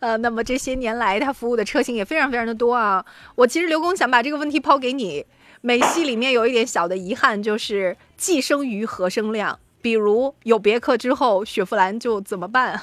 [0.00, 3.02] 呃， 那么这些年来他服务的车型也非常非常的多啊。
[3.34, 5.24] 我其实刘工想把这个问题抛给你，
[5.62, 9.58] 美系里面有一点小的遗憾，就是既生瑜何生亮。
[9.80, 12.78] 比如有别克之后，雪佛兰就怎么办？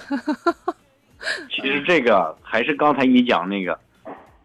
[1.56, 3.80] 其实这个还是刚才你讲那个。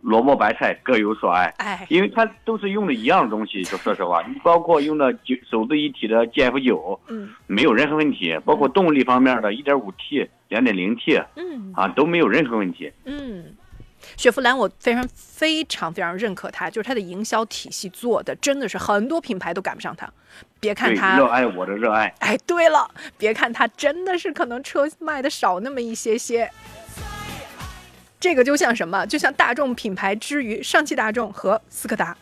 [0.02, 3.62] 萝卜白菜各有所爱，哎，因为它都是用的一样的东西。
[3.64, 8.38] 就说实话， 你包括用的九手自一体的 G F 九，嗯，没有任何问题。
[8.44, 12.92] 包括动力方面的一点五 T、两点零 T，嗯，啊都没有任何问题。
[13.04, 13.54] 嗯，
[14.16, 20.10] 雪佛兰我非常非常非常认可它，就是它的营销体系做的真的是很多品牌都赶不上它。
[20.58, 26.50] 别看它热爱我的热爱，哎，对了，别看它真的是可能车卖的少那么一些些。
[28.20, 29.04] 这个就像什么？
[29.06, 32.16] 就像大众品牌之于上汽大众和斯柯达。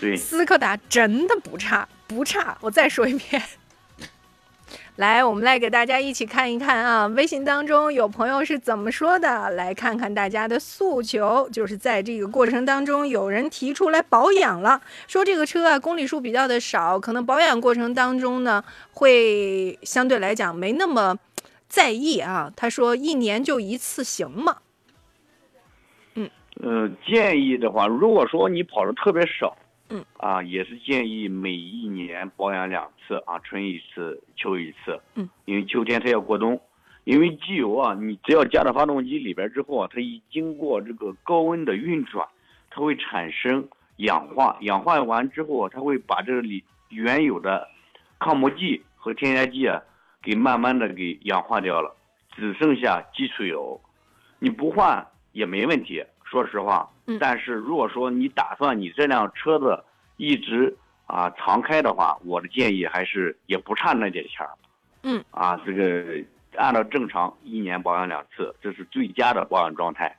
[0.00, 2.58] 对，斯柯达真的不差，不差。
[2.60, 3.40] 我再说一遍。
[4.96, 9.50] 来，我们来给大家一起看一看啊，微信当中有朋友是怎么说的？
[9.50, 21.16] 来看看大家的诉求，就是在这个过程当中，有人提出来保养了，说这个车啊公里数比较的少，可能保养过程当中呢会相对来讲没那么
[21.68, 22.52] 在意啊。
[22.56, 24.58] 他说一年就一次行吗？
[26.62, 29.56] 呃，建议的话，如果说你跑的特别少，
[29.90, 36.60] 嗯，啊，也是建议每一年保养两次啊，春一次，秋一次，嗯，因为秋天它要过冬，
[37.04, 42.26] 因为机油啊，你只要加到发动机里边之后啊，它一经过这个高温的运转，
[42.70, 47.68] 它会产生氧化，氧化完之后，它会把这里原有的
[48.20, 49.82] 抗磨剂和添加剂啊，
[50.22, 51.94] 给慢慢的给氧化掉了，
[52.34, 53.80] 只剩下基础油，
[54.38, 56.02] 你不换也没问题。
[56.34, 56.90] 说实话，
[57.20, 59.84] 但是如果说你打算你这辆车子
[60.16, 64.50] 一直啊常开的话，我的建议还是也不差那点钱儿。
[65.04, 66.04] 嗯，啊，这个
[66.56, 70.18] 按照正常一年保养两次，这是最佳的保养状态。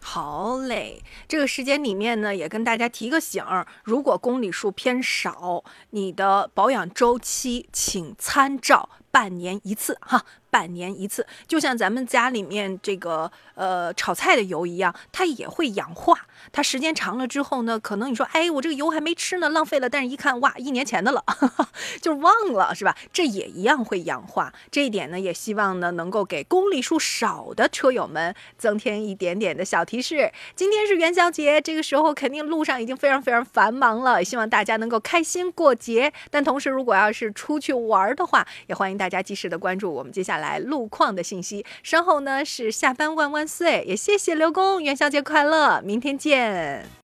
[0.00, 10.22] 好嘞，这个时间里面呢，也跟大家提个醒儿：如果公里数偏少，你的保养周期请参照半年一次哈。
[10.48, 16.26] 半年一次，就像咱们家里面这个呃炒菜的油一样，它也会氧化。
[16.52, 19.90] 它时间长了之后呢，可能你说，哎，我这个油还没吃呢，浪费了。
[19.90, 21.24] 但是一看，哇，一年前的了，
[22.00, 22.96] 就忘了，是吧？
[23.12, 24.52] 这也一样会氧化。
[24.70, 30.30] 这一点呢，也希望呢能够给公里数少的车友们增添一点点的小提示。
[30.54, 36.12] 今天是元宵节，这个时候肯定路上已经非常非常繁忙了，希望大家能够开心过节。
[36.30, 40.58] 但同时，如果要是出去玩的话，也欢迎大家及时的关注我们接下来。
[40.58, 46.86] 路况的信息，稍后呢是下班万岁，也谢谢刘工，元宵节快乐，明天见。